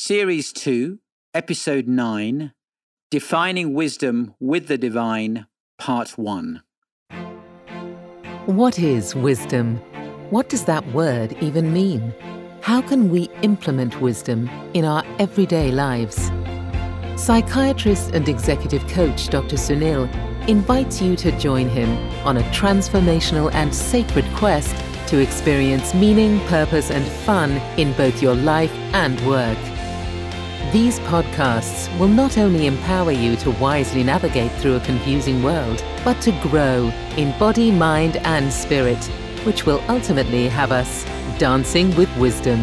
Series 0.00 0.52
2, 0.52 1.00
Episode 1.34 1.88
9 1.88 2.52
Defining 3.10 3.74
Wisdom 3.74 4.32
with 4.38 4.68
the 4.68 4.78
Divine, 4.78 5.48
Part 5.76 6.10
1. 6.10 6.62
What 8.46 8.78
is 8.78 9.16
wisdom? 9.16 9.78
What 10.30 10.48
does 10.48 10.66
that 10.66 10.86
word 10.92 11.36
even 11.40 11.72
mean? 11.72 12.14
How 12.60 12.80
can 12.80 13.10
we 13.10 13.28
implement 13.42 14.00
wisdom 14.00 14.48
in 14.72 14.84
our 14.84 15.02
everyday 15.18 15.72
lives? 15.72 16.30
Psychiatrist 17.16 18.12
and 18.14 18.28
executive 18.28 18.86
coach 18.86 19.28
Dr. 19.28 19.56
Sunil 19.56 20.08
invites 20.48 21.02
you 21.02 21.16
to 21.16 21.36
join 21.40 21.68
him 21.68 21.90
on 22.24 22.36
a 22.36 22.42
transformational 22.52 23.52
and 23.52 23.74
sacred 23.74 24.26
quest 24.36 24.76
to 25.08 25.18
experience 25.18 25.92
meaning, 25.92 26.38
purpose, 26.46 26.92
and 26.92 27.04
fun 27.24 27.50
in 27.76 27.92
both 27.94 28.22
your 28.22 28.36
life 28.36 28.72
and 28.94 29.20
work. 29.26 29.58
These 30.72 31.00
podcasts 31.00 31.88
will 31.98 32.08
not 32.08 32.36
only 32.36 32.66
empower 32.66 33.10
you 33.10 33.36
to 33.36 33.52
wisely 33.52 34.04
navigate 34.04 34.52
through 34.60 34.76
a 34.76 34.80
confusing 34.80 35.42
world, 35.42 35.82
but 36.04 36.20
to 36.20 36.32
grow 36.42 36.92
in 37.16 37.36
body, 37.38 37.70
mind, 37.70 38.18
and 38.18 38.52
spirit, 38.52 39.02
which 39.46 39.64
will 39.64 39.82
ultimately 39.88 40.46
have 40.46 40.70
us 40.70 41.04
dancing 41.38 41.96
with 41.96 42.14
wisdom. 42.18 42.60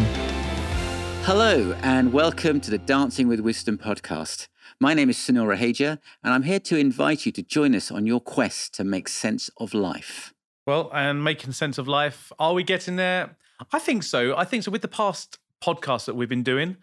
Hello, 1.24 1.76
and 1.82 2.12
welcome 2.12 2.60
to 2.60 2.70
the 2.70 2.78
Dancing 2.78 3.26
with 3.26 3.40
Wisdom 3.40 3.76
podcast. 3.76 4.46
My 4.78 4.94
name 4.94 5.10
is 5.10 5.16
Sunil 5.16 5.48
Raheja, 5.48 5.98
and 6.22 6.32
I'm 6.32 6.44
here 6.44 6.60
to 6.60 6.78
invite 6.78 7.26
you 7.26 7.32
to 7.32 7.42
join 7.42 7.74
us 7.74 7.90
on 7.90 8.06
your 8.06 8.20
quest 8.20 8.72
to 8.74 8.84
make 8.84 9.08
sense 9.08 9.50
of 9.56 9.74
life. 9.74 10.32
Well, 10.64 10.92
and 10.94 11.24
making 11.24 11.54
sense 11.54 11.76
of 11.76 11.88
life, 11.88 12.30
are 12.38 12.54
we 12.54 12.62
getting 12.62 12.94
there? 12.94 13.36
I 13.72 13.80
think 13.80 14.04
so. 14.04 14.36
I 14.36 14.44
think 14.44 14.62
so. 14.62 14.70
With 14.70 14.82
the 14.82 14.86
past 14.86 15.38
podcasts 15.60 16.04
that 16.04 16.14
we've 16.14 16.28
been 16.28 16.44
doing, 16.44 16.76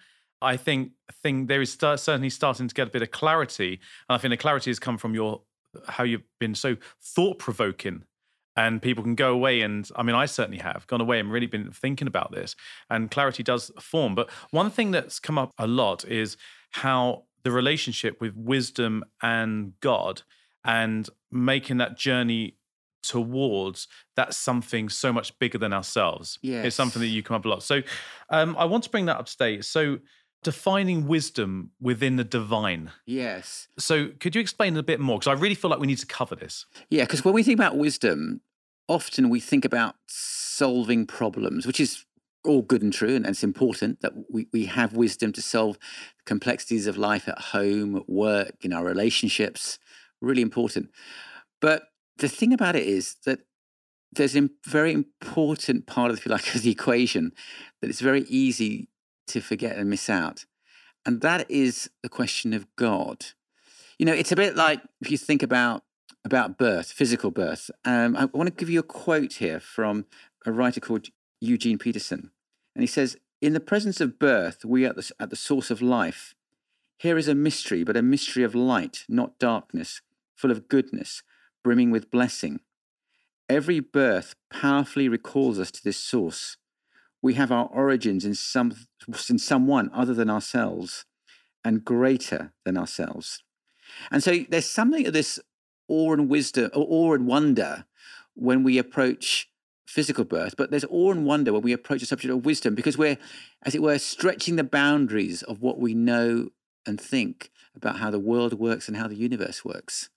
I 0.43 0.57
think 0.57 0.91
think 1.11 1.47
there 1.47 1.61
is 1.61 1.71
st- 1.71 1.99
certainly 1.99 2.29
starting 2.29 2.67
to 2.67 2.75
get 2.75 2.87
a 2.87 2.91
bit 2.91 3.01
of 3.01 3.11
clarity, 3.11 3.79
and 4.09 4.15
I 4.15 4.17
think 4.17 4.31
the 4.31 4.37
clarity 4.37 4.69
has 4.69 4.79
come 4.79 4.97
from 4.97 5.15
your 5.15 5.41
how 5.87 6.03
you've 6.03 6.23
been 6.39 6.55
so 6.55 6.75
thought 7.01 7.39
provoking, 7.39 8.03
and 8.55 8.81
people 8.81 9.03
can 9.03 9.15
go 9.15 9.33
away 9.33 9.61
and 9.61 9.89
I 9.95 10.03
mean 10.03 10.15
I 10.15 10.25
certainly 10.25 10.59
have 10.59 10.85
gone 10.87 11.01
away 11.01 11.19
and 11.19 11.31
really 11.31 11.47
been 11.47 11.71
thinking 11.71 12.07
about 12.07 12.31
this, 12.31 12.55
and 12.89 13.09
clarity 13.09 13.43
does 13.43 13.71
form. 13.79 14.15
But 14.15 14.29
one 14.51 14.69
thing 14.69 14.91
that's 14.91 15.19
come 15.19 15.37
up 15.37 15.51
a 15.57 15.67
lot 15.67 16.05
is 16.05 16.37
how 16.71 17.23
the 17.43 17.51
relationship 17.51 18.21
with 18.21 18.35
wisdom 18.35 19.03
and 19.21 19.73
God, 19.79 20.21
and 20.63 21.09
making 21.31 21.77
that 21.77 21.97
journey 21.97 22.57
towards 23.03 23.87
that's 24.15 24.37
something 24.37 24.89
so 24.89 25.11
much 25.13 25.37
bigger 25.37 25.57
than 25.57 25.73
ourselves. 25.73 26.39
Yes. 26.41 26.65
It's 26.65 26.75
something 26.75 27.01
that 27.01 27.07
you 27.07 27.21
come 27.21 27.35
up 27.35 27.45
a 27.45 27.49
lot. 27.49 27.61
So 27.61 27.81
um, 28.29 28.55
I 28.57 28.65
want 28.65 28.85
to 28.85 28.89
bring 28.89 29.05
that 29.07 29.17
up 29.17 29.25
today. 29.25 29.61
So 29.61 29.99
defining 30.43 31.07
wisdom 31.07 31.71
within 31.81 32.15
the 32.17 32.23
divine. 32.23 32.91
Yes. 33.05 33.67
So 33.79 34.09
could 34.19 34.35
you 34.35 34.41
explain 34.41 34.75
a 34.77 34.83
bit 34.83 34.99
more? 34.99 35.17
Because 35.19 35.37
I 35.37 35.39
really 35.41 35.55
feel 35.55 35.69
like 35.69 35.79
we 35.79 35.87
need 35.87 35.97
to 35.99 36.05
cover 36.05 36.35
this. 36.35 36.65
Yeah, 36.89 37.03
because 37.03 37.25
when 37.25 37.33
we 37.33 37.43
think 37.43 37.57
about 37.57 37.77
wisdom, 37.77 38.41
often 38.87 39.29
we 39.29 39.39
think 39.39 39.65
about 39.65 39.95
solving 40.07 41.05
problems, 41.05 41.65
which 41.65 41.79
is 41.79 42.05
all 42.45 42.61
good 42.61 42.81
and 42.81 42.91
true, 42.91 43.15
and 43.15 43.25
it's 43.25 43.43
important 43.43 44.01
that 44.01 44.13
we, 44.29 44.47
we 44.51 44.65
have 44.65 44.93
wisdom 44.93 45.31
to 45.31 45.41
solve 45.41 45.77
complexities 46.25 46.87
of 46.87 46.97
life 46.97 47.27
at 47.27 47.39
home, 47.39 47.95
at 47.95 48.09
work, 48.09 48.55
in 48.61 48.73
our 48.73 48.83
relationships. 48.83 49.79
Really 50.21 50.41
important. 50.41 50.89
But 51.61 51.83
the 52.17 52.27
thing 52.27 52.53
about 52.53 52.75
it 52.75 52.85
is 52.85 53.15
that 53.25 53.39
there's 54.11 54.35
a 54.35 54.49
very 54.65 54.91
important 54.91 55.87
part 55.87 56.11
of, 56.11 56.17
if 56.17 56.25
you 56.25 56.31
like, 56.31 56.47
of 56.55 56.61
the 56.61 56.71
equation 56.71 57.31
that 57.81 57.89
it's 57.89 58.01
very 58.01 58.23
easy 58.23 58.89
to 59.27 59.41
forget 59.41 59.77
and 59.77 59.89
miss 59.89 60.09
out. 60.09 60.45
And 61.05 61.21
that 61.21 61.49
is 61.49 61.89
the 62.01 62.09
question 62.09 62.53
of 62.53 62.67
God. 62.75 63.25
You 63.99 64.05
know, 64.05 64.13
it's 64.13 64.31
a 64.31 64.35
bit 64.35 64.55
like 64.55 64.81
if 65.01 65.11
you 65.11 65.17
think 65.17 65.43
about 65.43 65.83
about 66.25 66.57
birth, 66.57 66.91
physical 66.91 67.31
birth. 67.31 67.69
Um, 67.83 68.15
I 68.15 68.25
want 68.25 68.47
to 68.47 68.55
give 68.55 68.69
you 68.69 68.79
a 68.79 68.83
quote 68.83 69.33
here 69.33 69.59
from 69.59 70.05
a 70.45 70.51
writer 70.51 70.79
called 70.79 71.07
Eugene 71.41 71.77
Peterson. 71.77 72.31
And 72.75 72.81
he 72.81 72.87
says, 72.87 73.17
In 73.41 73.53
the 73.53 73.59
presence 73.59 73.99
of 73.99 74.19
birth, 74.19 74.63
we 74.63 74.85
are 74.85 74.89
at 74.89 74.95
the, 74.95 75.11
at 75.19 75.29
the 75.29 75.35
source 75.35 75.69
of 75.69 75.81
life. 75.81 76.33
Here 76.97 77.17
is 77.17 77.27
a 77.27 77.35
mystery, 77.35 77.83
but 77.83 77.97
a 77.97 78.01
mystery 78.01 78.43
of 78.43 78.55
light, 78.55 79.03
not 79.09 79.37
darkness, 79.39 80.01
full 80.35 80.51
of 80.51 80.69
goodness, 80.69 81.23
brimming 81.63 81.91
with 81.91 82.11
blessing. 82.11 82.61
Every 83.49 83.81
birth 83.81 84.35
powerfully 84.49 85.09
recalls 85.09 85.59
us 85.59 85.71
to 85.71 85.83
this 85.83 85.97
source. 85.97 86.57
We 87.23 87.33
have 87.33 87.51
our 87.51 87.65
origins 87.67 88.25
in 88.25 88.35
some 88.35 88.75
in 89.29 89.39
someone 89.39 89.89
other 89.93 90.13
than 90.13 90.29
ourselves 90.29 91.05
and 91.65 91.83
greater 91.83 92.53
than 92.65 92.77
ourselves. 92.77 93.41
And 94.11 94.21
so 94.21 94.43
there's 94.49 94.69
something 94.69 95.07
of 95.07 95.13
this 95.13 95.39
awe 95.87 96.13
and 96.13 96.29
wisdom, 96.29 96.69
or 96.73 96.85
awe 96.87 97.13
and 97.13 97.25
wonder 97.25 97.85
when 98.35 98.63
we 98.63 98.77
approach 98.77 99.49
physical 99.87 100.25
birth, 100.25 100.55
but 100.57 100.71
there's 100.71 100.85
awe 100.89 101.11
and 101.11 101.25
wonder 101.25 101.53
when 101.53 101.61
we 101.61 101.71
approach 101.71 102.01
the 102.01 102.05
subject 102.05 102.33
of 102.33 102.45
wisdom 102.45 102.75
because 102.75 102.97
we're, 102.97 103.17
as 103.63 103.75
it 103.75 103.81
were, 103.81 103.99
stretching 103.99 104.55
the 104.55 104.63
boundaries 104.63 105.43
of 105.43 105.61
what 105.61 105.79
we 105.79 105.93
know 105.93 106.49
and 106.85 106.99
think 106.99 107.51
about 107.75 107.97
how 107.97 108.09
the 108.09 108.19
world 108.19 108.53
works 108.53 108.87
and 108.87 108.97
how 108.97 109.07
the 109.07 109.15
universe 109.15 109.63
works. 109.63 110.09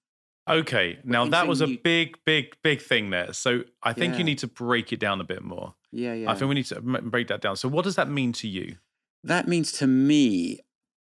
Okay, 0.49 0.99
now 1.05 1.27
that 1.27 1.49
was 1.49 1.61
a 1.61 1.69
you- 1.69 1.79
big, 1.79 2.19
big, 2.25 2.57
big 2.63 2.81
thing 2.81 3.11
there. 3.11 3.33
So 3.33 3.65
I 3.83 3.93
think 3.93 4.13
Yeah. 4.15 4.19
you 4.19 4.25
need 4.25 4.39
to 4.39 4.47
break 4.47 4.93
it 4.93 5.01
down 5.01 5.21
a 5.21 5.25
bit 5.25 5.43
more. 5.43 5.75
Yeah, 5.91 6.15
yeah. 6.15 6.31
I 6.31 6.35
think 6.35 6.49
we 6.49 6.55
need 6.55 6.67
to 6.67 6.81
break 6.81 7.29
that 7.29 7.41
down. 7.41 7.57
So 7.57 7.69
what 7.69 7.85
does 7.85 7.97
that 7.97 8.09
mean 8.09 8.33
to 8.35 8.49
you? 8.49 8.79
That 9.25 9.49
means 9.49 9.73
to 9.73 9.87
me 9.89 10.61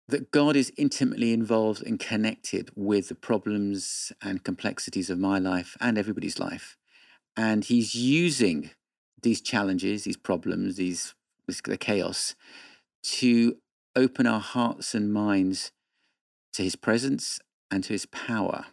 that 0.09 0.31
God 0.31 0.55
is 0.55 0.73
intimately 0.77 1.33
involved 1.33 1.83
and 1.85 1.99
connected 1.99 2.71
with 2.77 3.09
the 3.09 3.15
problems 3.15 4.13
and 4.21 4.45
complexities 4.45 5.11
of 5.11 5.19
my 5.19 5.39
life 5.39 5.77
and 5.81 5.99
everybody's 5.99 6.39
life. 6.39 6.77
And 7.37 7.65
He's 7.65 7.95
using 7.95 8.71
these 9.23 9.41
challenges, 9.41 10.05
these 10.05 10.17
problems, 10.17 10.77
these 10.77 11.15
this, 11.49 11.61
the 11.63 11.77
chaos 11.77 12.37
to 13.03 13.57
open 13.97 14.27
our 14.27 14.41
hearts 14.41 14.95
and 14.95 15.13
minds 15.13 15.73
to 16.53 16.63
His 16.63 16.77
presence 16.77 17.41
and 17.71 17.83
to 17.85 17.93
His 17.95 18.07
power. 18.07 18.67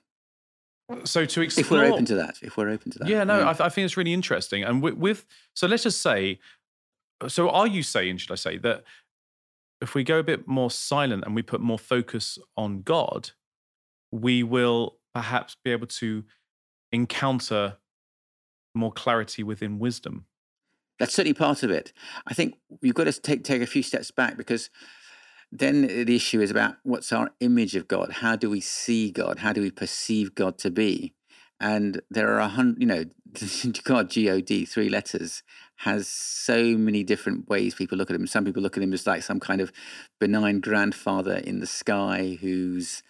So 1.04 1.26
to 1.26 1.42
explore, 1.42 1.64
If 1.64 1.72
we're 1.72 1.94
open 1.94 2.06
to 2.06 2.16
that, 2.16 2.36
if 2.42 2.58
we're 2.58 2.70
open 2.70 2.92
to 2.92 3.00
that. 3.00 3.08
yeah, 3.08 3.24
no, 3.24 3.42
I, 3.42 3.52
I 3.52 3.70
think 3.70 3.86
it's 3.86 3.98
really 3.98 4.14
interesting. 4.14 4.64
And 4.64 4.82
with, 4.82 4.96
with 4.96 5.26
so 5.54 5.68
let's 5.68 5.84
just 5.84 6.02
say, 6.02 6.40
so 7.28 7.50
are 7.50 7.68
you 7.68 7.84
saying, 7.84 8.18
should 8.18 8.32
I 8.32 8.36
say 8.36 8.58
that 8.60 8.84
if 9.82 9.94
we 9.94 10.04
go 10.04 10.20
a 10.20 10.24
bit 10.24 10.48
more 10.48 10.72
silent 10.72 11.24
and 11.26 11.36
we 11.36 11.42
put 11.42 11.62
more 11.62 11.80
focus 11.80 12.38
on 12.58 12.82
God, 12.82 13.32
we 14.12 14.44
will 14.44 14.98
perhaps 15.14 15.56
be 15.64 15.72
able 15.72 15.88
to 15.88 16.24
encounter 16.92 17.78
more 18.76 18.92
clarity 18.92 19.44
within 19.44 19.80
wisdom. 19.80 20.26
That's 21.00 21.14
certainly 21.14 21.34
part 21.34 21.64
of 21.64 21.72
it. 21.72 21.94
I 22.28 22.34
think 22.34 22.56
you've 22.82 22.96
got 22.96 23.06
to 23.06 23.14
take 23.14 23.44
take 23.44 23.62
a 23.62 23.68
few 23.68 23.84
steps 23.84 24.12
back 24.12 24.38
because 24.38 24.70
then 25.52 25.82
the 25.82 26.16
issue 26.16 26.42
is 26.42 26.52
about 26.52 26.76
what's 26.84 27.12
our 27.12 27.32
image 27.40 27.76
of 27.76 27.88
God? 27.88 28.12
How 28.12 28.36
do 28.36 28.50
we 28.50 28.62
see 28.62 29.12
God? 29.12 29.40
How 29.40 29.54
do 29.54 29.62
we 29.62 29.72
perceive 29.72 30.36
God 30.36 30.58
to 30.60 30.70
be? 30.70 31.14
And 31.60 32.02
there 32.10 32.34
are 32.34 32.40
a 32.40 32.48
hundred, 32.48 32.82
you 32.82 32.88
know, 32.88 33.06
God, 33.84 34.10
G 34.10 34.30
O 34.30 34.42
D, 34.42 34.66
three 34.66 34.90
letters, 34.90 35.44
has 35.78 36.08
so 36.08 36.78
many 36.78 37.04
different 37.04 37.50
ways 37.50 37.74
people 37.76 37.98
look 37.98 38.10
at 38.10 38.16
him. 38.16 38.28
Some 38.28 38.46
people 38.46 38.62
look 38.62 38.78
at 38.78 38.84
him 38.84 38.94
as 38.94 39.08
like 39.08 39.24
some 39.24 39.40
kind 39.40 39.62
of 39.62 39.72
benign 40.20 40.60
grandfather 40.60 41.36
in 41.36 41.60
the 41.60 41.68
sky 41.68 42.38
who's 42.40 43.04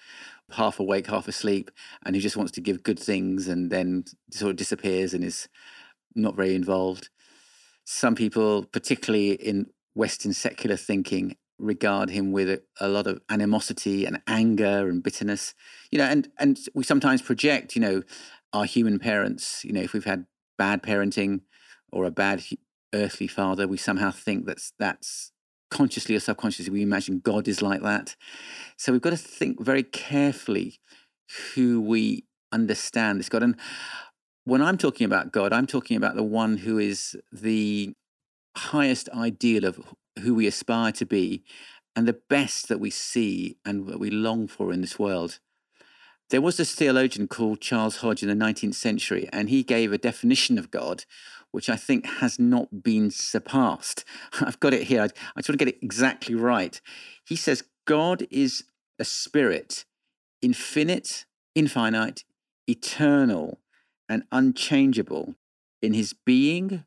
half 0.51 0.79
awake, 0.79 1.07
half 1.07 1.27
asleep, 1.27 1.69
and 2.05 2.15
who 2.15 2.21
just 2.21 2.37
wants 2.37 2.51
to 2.53 2.61
give 2.61 2.83
good 2.83 2.99
things 2.99 3.47
and 3.47 3.69
then 3.69 4.05
sort 4.31 4.49
of 4.49 4.55
disappears 4.55 5.13
and 5.13 5.23
is 5.23 5.47
not 6.15 6.35
very 6.35 6.55
involved 6.55 7.09
some 7.91 8.13
people, 8.13 8.65
particularly 8.65 9.31
in 9.31 9.65
Western 9.95 10.31
secular 10.31 10.75
thinking, 10.75 11.35
regard 11.59 12.09
him 12.09 12.31
with 12.31 12.49
a, 12.49 12.61
a, 12.79 12.87
lot 12.87 13.07
of 13.07 13.21
animosity 13.29 14.05
and 14.05 14.21
anger 14.27 14.89
and 14.89 15.03
bitterness. 15.03 15.53
You 15.91 15.99
know, 15.99 16.05
and 16.05 16.29
and 16.37 16.59
we 16.73 16.83
sometimes 16.83 17.21
project, 17.21 17.75
you 17.75 17.81
know, 17.81 18.03
our 18.53 18.65
human 18.65 18.99
parents. 18.99 19.63
You 19.63 19.73
know, 19.73 19.81
if 19.81 19.93
we've 19.93 20.05
had 20.05 20.25
bad 20.57 20.83
parenting 20.83 21.41
or 21.91 22.05
a 22.05 22.11
bad 22.11 22.43
earthly 22.93 23.27
father, 23.27 23.67
we 23.67 23.77
somehow 23.77 24.11
think 24.11 24.45
that's 24.45 24.73
that's 24.79 25.31
consciously 25.69 26.15
or 26.15 26.19
subconsciously 26.19 26.73
we 26.73 26.81
imagine 26.81 27.19
God 27.19 27.47
is 27.47 27.61
like 27.61 27.81
that. 27.83 28.15
So 28.77 28.91
we've 28.91 29.01
got 29.01 29.11
to 29.11 29.17
think 29.17 29.63
very 29.63 29.83
carefully 29.83 30.79
who 31.53 31.79
we 31.79 32.25
understand 32.51 33.19
this 33.19 33.29
God 33.29 33.43
and 33.43 33.55
when 34.45 34.63
I'm 34.63 34.77
talking 34.77 35.05
about 35.05 35.31
God, 35.31 35.53
I'm 35.53 35.67
talking 35.67 35.95
about 35.95 36.15
the 36.15 36.23
one 36.23 36.57
who 36.57 36.79
is 36.79 37.15
the 37.31 37.93
highest 38.57 39.07
ideal 39.09 39.65
of 39.65 39.79
who 40.19 40.35
we 40.35 40.47
aspire 40.47 40.91
to 40.93 41.05
be 41.05 41.43
and 41.95 42.07
the 42.07 42.19
best 42.29 42.67
that 42.67 42.79
we 42.79 42.89
see 42.89 43.57
and 43.65 43.85
what 43.85 43.99
we 43.99 44.09
long 44.09 44.47
for 44.47 44.71
in 44.71 44.81
this 44.81 44.99
world. 44.99 45.39
There 46.29 46.41
was 46.41 46.57
this 46.57 46.75
theologian 46.75 47.27
called 47.27 47.59
Charles 47.59 47.97
Hodge 47.97 48.21
in 48.21 48.29
the 48.29 48.45
19th 48.45 48.75
century, 48.75 49.27
and 49.33 49.49
he 49.49 49.63
gave 49.63 49.91
a 49.91 49.97
definition 49.97 50.59
of 50.59 50.69
God 50.69 51.05
which 51.51 51.69
I 51.69 51.75
think 51.75 52.05
has 52.05 52.39
not 52.39 52.83
been 52.83 53.11
surpassed. 53.11 54.05
I've 54.41 54.59
got 54.59 54.73
it 54.73 54.83
here. 54.83 55.01
I, 55.01 55.05
I 55.05 55.41
just 55.41 55.49
want 55.49 55.59
to 55.59 55.65
get 55.65 55.67
it 55.67 55.83
exactly 55.83 56.35
right. 56.35 56.79
He 57.25 57.35
says, 57.35 57.63
God 57.85 58.27
is 58.29 58.65
a 58.99 59.05
spirit, 59.05 59.85
infinite, 60.41 61.25
infinite, 61.55 62.23
eternal, 62.67 63.59
and 64.07 64.23
unchangeable 64.31 65.35
in 65.81 65.93
his 65.93 66.13
being, 66.13 66.83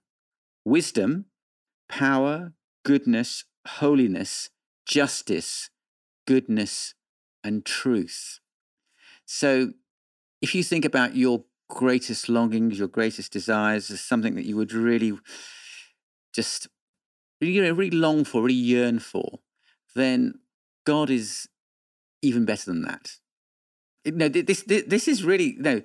wisdom, 0.65 1.27
power, 1.89 2.53
goodness, 2.85 3.45
holiness, 3.67 4.51
justice, 4.87 5.71
goodness, 6.27 6.95
and 7.45 7.65
truth. 7.65 8.41
So 9.25 9.73
if 10.41 10.55
you 10.55 10.63
think 10.63 10.85
about 10.85 11.17
your 11.17 11.45
greatest 11.69 12.29
longings, 12.29 12.79
your 12.79 12.89
greatest 12.89 13.33
desires, 13.33 13.91
as 13.91 14.01
something 14.01 14.35
that 14.35 14.45
you 14.45 14.57
would 14.57 14.73
really 14.73 15.19
just 16.35 16.69
you 17.41 17.63
know, 17.63 17.73
really 17.73 17.91
long 17.91 18.25
for, 18.25 18.43
really 18.43 18.55
yearn 18.55 18.99
for, 18.99 19.41
then 19.95 20.35
God 20.85 21.11
is 21.11 21.49
even 22.23 22.45
better 22.45 22.67
than 22.67 22.83
that. 22.83 23.17
No, 24.05 24.29
this, 24.29 24.63
this, 24.63 24.85
this 24.87 25.09
is 25.09 25.25
really 25.25 25.57
no 25.59 25.83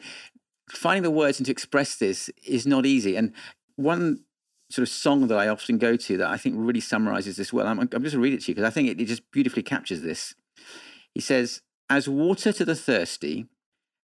finding 0.70 1.04
the 1.04 1.12
words 1.12 1.40
and 1.40 1.46
to 1.46 1.52
express 1.52 1.96
this 1.96 2.30
is 2.46 2.68
not 2.68 2.86
easy. 2.86 3.16
And 3.16 3.34
one 3.76 4.24
sort 4.70 4.88
of 4.88 4.90
song 4.90 5.28
that 5.28 5.38
I 5.38 5.48
often 5.48 5.78
go 5.78 5.96
to 5.96 6.18
that 6.18 6.30
I 6.30 6.38
think 6.38 6.56
really 6.58 6.80
summarizes 6.80 7.38
this 7.38 7.54
well. 7.54 7.68
I'm, 7.68 7.80
I'm 7.80 7.88
just 7.88 7.94
going 7.94 8.12
to 8.12 8.20
read 8.20 8.34
it 8.34 8.42
to 8.42 8.52
you 8.52 8.56
because 8.56 8.68
I 8.68 8.74
think 8.74 8.90
it, 8.90 9.00
it 9.00 9.06
just 9.06 9.32
beautifully 9.32 9.64
captures 9.64 10.02
this. 10.02 10.36
He 11.14 11.22
says, 11.22 11.62
"As 11.90 12.10
water 12.10 12.52
to 12.52 12.66
the 12.66 12.76
thirsty, 12.76 13.46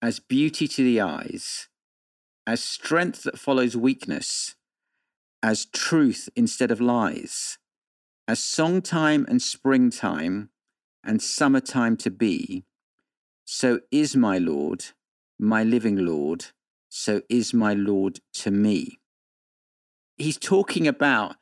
as 0.02 0.20
beauty 0.20 0.68
to 0.68 0.84
the 0.84 1.02
eyes, 1.02 1.68
as 2.48 2.64
strength 2.64 3.24
that 3.24 3.40
follows 3.40 3.76
weakness, 3.76 4.56
as 5.44 5.66
truth 5.66 6.30
instead 6.36 6.72
of 6.72 6.82
lies, 6.82 7.58
as 8.28 8.40
songtime 8.40 9.28
and 9.28 9.42
springtime 9.42 10.50
and 11.04 11.22
summertime 11.22 11.98
to 11.98 12.10
be, 12.10 12.66
so 13.46 13.80
is 13.92 14.16
my 14.16 14.38
Lord, 14.38 14.86
my 15.38 15.64
living 15.64 15.98
Lord, 15.98 16.46
so 16.90 17.22
is 17.30 17.54
my 17.54 17.74
Lord 17.74 18.20
to 18.34 18.52
me. 18.52 19.00
He's 20.18 20.38
talking 20.38 20.88
about 20.88 21.36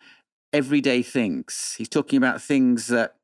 everyday 0.51 1.01
things. 1.01 1.75
He's 1.77 1.89
talking 1.89 2.17
about 2.17 2.41
things 2.41 2.87
that 2.87 3.15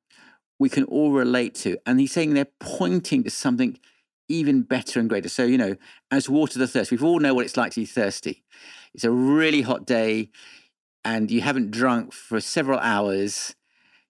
we 0.59 0.69
can 0.69 0.83
all 0.85 1.11
relate 1.11 1.55
to. 1.55 1.77
And 1.85 1.99
he's 1.99 2.11
saying 2.11 2.33
they're 2.33 2.47
pointing 2.59 3.23
to 3.23 3.29
something 3.29 3.79
even 4.27 4.61
better 4.61 4.99
and 4.99 5.09
greater. 5.09 5.29
So, 5.29 5.43
you 5.43 5.57
know, 5.57 5.75
as 6.11 6.29
water 6.29 6.59
the 6.59 6.67
thirst, 6.67 6.91
We've 6.91 7.03
all 7.03 7.19
know 7.19 7.33
what 7.33 7.45
it's 7.45 7.57
like 7.57 7.71
to 7.73 7.81
be 7.81 7.85
thirsty. 7.85 8.43
It's 8.93 9.03
a 9.03 9.11
really 9.11 9.61
hot 9.61 9.85
day 9.85 10.29
and 11.03 11.31
you 11.31 11.41
haven't 11.41 11.71
drunk 11.71 12.13
for 12.13 12.41
several 12.41 12.79
hours. 12.79 13.55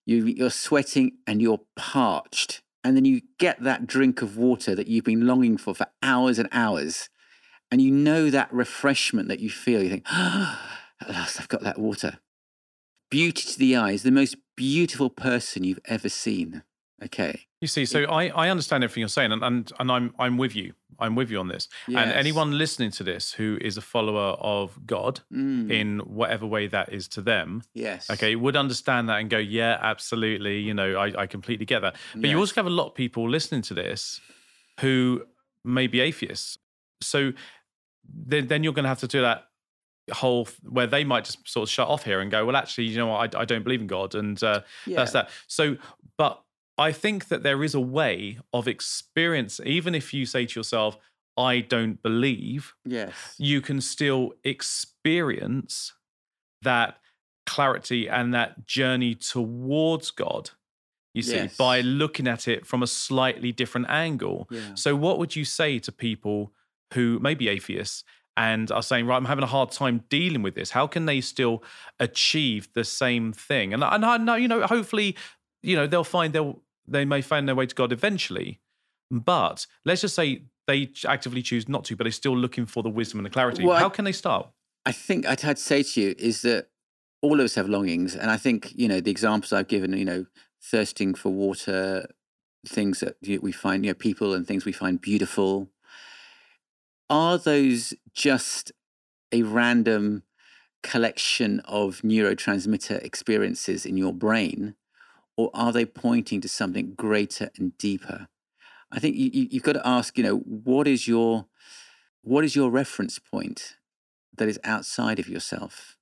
You, 0.05 0.25
you're 0.25 0.49
sweating 0.49 1.17
and 1.27 1.41
you're 1.41 1.61
parched. 1.75 2.61
And 2.83 2.95
then 2.95 3.05
you 3.05 3.21
get 3.37 3.61
that 3.63 3.87
drink 3.87 4.21
of 4.21 4.37
water 4.37 4.73
that 4.73 4.87
you've 4.87 5.05
been 5.05 5.27
longing 5.27 5.57
for 5.57 5.75
for 5.75 5.87
hours 6.01 6.39
and 6.39 6.49
hours. 6.51 7.09
And 7.71 7.81
you 7.81 7.91
know 7.91 8.29
that 8.29 8.51
refreshment 8.51 9.27
that 9.27 9.39
you 9.39 9.49
feel. 9.49 9.83
You 9.83 9.89
think, 9.89 10.05
oh, 10.11 10.59
at 11.01 11.09
last 11.09 11.39
I've 11.39 11.47
got 11.47 11.61
that 11.61 11.79
water. 11.79 12.19
Beauty 13.09 13.41
to 13.51 13.57
the 13.59 13.75
eyes, 13.75 14.03
the 14.03 14.11
most 14.11 14.35
beautiful 14.55 15.09
person 15.09 15.63
you've 15.63 15.79
ever 15.85 16.09
seen. 16.09 16.63
Okay. 17.03 17.47
You 17.61 17.67
see, 17.67 17.85
so 17.85 18.03
I, 18.03 18.27
I 18.27 18.49
understand 18.49 18.83
everything 18.83 19.01
you're 19.01 19.07
saying, 19.09 19.31
and, 19.31 19.43
and 19.43 19.71
and 19.79 19.91
I'm 19.91 20.13
I'm 20.19 20.37
with 20.37 20.55
you. 20.55 20.73
I'm 20.99 21.15
with 21.15 21.31
you 21.31 21.39
on 21.39 21.47
this. 21.47 21.69
Yes. 21.87 22.03
And 22.03 22.11
anyone 22.11 22.57
listening 22.57 22.91
to 22.91 23.03
this 23.05 23.31
who 23.31 23.57
is 23.61 23.77
a 23.77 23.81
follower 23.81 24.35
of 24.41 24.85
God 24.85 25.21
Mm, 25.33 25.71
in 25.71 25.99
whatever 25.99 26.45
way 26.45 26.67
that 26.67 26.91
is 26.91 27.07
to 27.09 27.21
them, 27.21 27.63
yes. 27.73 28.09
okay, 28.09 28.35
would 28.35 28.57
understand 28.57 29.07
that 29.07 29.19
and 29.21 29.29
go, 29.29 29.37
yeah, 29.37 29.77
absolutely. 29.81 30.59
You 30.59 30.73
know, 30.73 30.97
I, 30.97 31.21
I 31.21 31.27
completely 31.27 31.65
get 31.65 31.81
that. 31.83 31.95
But 32.13 32.29
you 32.29 32.37
also 32.37 32.53
have 32.55 32.65
a 32.65 32.69
lot 32.69 32.87
of 32.87 32.95
people 32.95 33.29
listening 33.29 33.61
to 33.63 33.73
this 33.73 34.19
who 34.81 35.23
may 35.63 35.87
be 35.87 36.01
atheists. 36.01 36.57
So 37.01 37.31
then, 38.03 38.47
then 38.47 38.63
you're 38.63 38.73
going 38.73 38.83
to 38.83 38.89
have 38.89 38.99
to 38.99 39.07
do 39.07 39.21
that 39.21 39.45
whole 40.11 40.47
where 40.63 40.87
they 40.87 41.03
might 41.03 41.25
just 41.25 41.47
sort 41.47 41.67
of 41.67 41.71
shut 41.71 41.87
off 41.87 42.03
here 42.03 42.19
and 42.21 42.29
go, 42.31 42.45
well, 42.45 42.55
actually, 42.55 42.85
you 42.85 42.97
know 42.97 43.07
what, 43.07 43.35
I, 43.35 43.41
I 43.41 43.45
don't 43.45 43.63
believe 43.63 43.81
in 43.81 43.87
God, 43.87 44.15
and 44.15 44.41
uh, 44.43 44.61
that's 44.87 45.11
that. 45.13 45.29
So, 45.47 45.77
but 46.17 46.41
I 46.77 46.91
think 46.91 47.27
that 47.27 47.43
there 47.43 47.63
is 47.63 47.75
a 47.75 47.79
way 47.79 48.39
of 48.53 48.67
experience, 48.67 49.59
even 49.65 49.93
if 49.95 50.13
you 50.13 50.25
say 50.25 50.45
to 50.45 50.59
yourself, 50.59 50.97
I 51.37 51.59
don't 51.61 52.01
believe, 52.01 52.73
Yes. 52.85 53.13
you 53.37 53.61
can 53.61 53.79
still 53.81 54.33
experience 54.89 55.93
that 56.61 56.97
clarity 57.45 58.07
and 58.09 58.33
that 58.33 58.65
journey 58.65 59.15
towards 59.15 60.11
God. 60.11 60.51
You 61.13 61.23
see, 61.23 61.35
Yes. 61.35 61.57
by 61.57 61.81
looking 61.81 62.27
at 62.27 62.47
it 62.47 62.65
from 62.65 62.83
a 62.83 62.87
slightly 62.87 63.51
different 63.51 63.89
angle. 63.89 64.47
Yeah. 64.51 64.75
So, 64.75 64.95
what 64.95 65.17
would 65.17 65.35
you 65.35 65.43
say 65.43 65.79
to 65.79 65.91
people 65.91 66.53
who 66.93 67.19
may 67.19 67.33
be 67.33 67.47
atheists 67.49 68.03
and 68.39 68.71
are 68.71 68.81
saying, 68.81 69.05
right, 69.05 69.17
I'm 69.17 69.25
having 69.25 69.43
a 69.43 69.47
hard 69.47 69.69
time 69.71 70.05
dealing 70.09 70.41
with 70.41 70.55
this? 70.55 70.71
How 70.71 70.87
can 70.87 71.05
they 71.05 71.19
still 71.19 71.61
achieve 71.99 72.69
the 72.73 72.85
same 72.85 73.33
thing? 73.33 73.73
And, 73.73 73.83
and 73.83 74.05
I 74.05 74.17
know, 74.17 74.35
you 74.35 74.47
know, 74.47 74.65
hopefully, 74.65 75.15
you 75.61 75.75
know, 75.75 75.85
they'll 75.85 76.05
find 76.05 76.31
they'll, 76.33 76.61
they 76.87 77.03
may 77.03 77.21
find 77.21 77.47
their 77.47 77.55
way 77.55 77.65
to 77.65 77.75
God 77.75 77.91
eventually. 77.91 78.61
But 79.11 79.67
let's 79.83 80.01
just 80.01 80.15
say 80.15 80.43
they 80.67 80.89
actively 81.05 81.41
choose 81.41 81.67
not 81.67 81.83
to, 81.85 81.95
but 81.97 82.05
they're 82.05 82.11
still 82.13 82.37
looking 82.37 82.65
for 82.65 82.81
the 82.81 82.89
wisdom 82.89 83.19
and 83.19 83.25
the 83.25 83.29
clarity. 83.29 83.65
Well, 83.65 83.75
I- 83.75 83.81
How 83.81 83.89
can 83.89 84.05
they 84.05 84.13
start? 84.13 84.47
I 84.85 84.93
think 84.93 85.27
I'd 85.27 85.39
to 85.39 85.55
say 85.57 85.83
to 85.83 86.01
you 86.01 86.15
is 86.17 86.41
that 86.43 86.67
all 87.21 87.33
of 87.39 87.43
us 87.43 87.55
have 87.55 87.67
longings, 87.67 88.15
and 88.15 88.31
I 88.31 88.37
think 88.37 88.71
you 88.73 88.87
know 88.87 89.01
the 89.01 89.11
examples 89.11 89.51
I've 89.51 89.67
given. 89.67 89.91
You 89.95 90.05
know, 90.05 90.25
thirsting 90.63 91.13
for 91.13 91.29
water, 91.33 92.07
things 92.65 93.01
that 93.01 93.17
we 93.21 93.51
find, 93.51 93.83
you 93.85 93.91
know, 93.91 93.95
people 93.95 94.33
and 94.33 94.47
things 94.47 94.63
we 94.65 94.71
find 94.71 94.99
beautiful. 95.01 95.69
Are 97.09 97.37
those 97.37 97.93
just 98.13 98.71
a 99.31 99.43
random 99.43 100.23
collection 100.83 101.59
of 101.61 102.01
neurotransmitter 102.01 103.03
experiences 103.03 103.85
in 103.85 103.97
your 103.97 104.13
brain, 104.13 104.75
or 105.35 105.49
are 105.53 105.71
they 105.71 105.85
pointing 105.85 106.41
to 106.41 106.49
something 106.49 106.93
greater 106.95 107.49
and 107.57 107.77
deeper? 107.77 108.27
I 108.91 108.99
think 108.99 109.15
you, 109.15 109.29
you, 109.33 109.47
you've 109.51 109.63
got 109.63 109.73
to 109.73 109.87
ask. 109.87 110.17
You 110.17 110.23
know, 110.23 110.37
what 110.37 110.87
is 110.87 111.07
your 111.07 111.45
what 112.21 112.43
is 112.43 112.55
your 112.55 112.69
reference 112.69 113.19
point? 113.19 113.75
that 114.39 114.47
is 114.47 114.59
outside 114.63 115.19
of 115.19 115.29
yourself. 115.29 115.97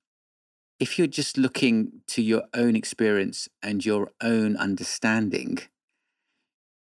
If 0.80 0.98
you're 0.98 1.08
just 1.08 1.38
looking 1.38 2.02
to 2.08 2.22
your 2.22 2.44
own 2.54 2.76
experience 2.76 3.50
and 3.62 3.84
your 3.84 4.12
own 4.22 4.56
understanding, 4.56 5.58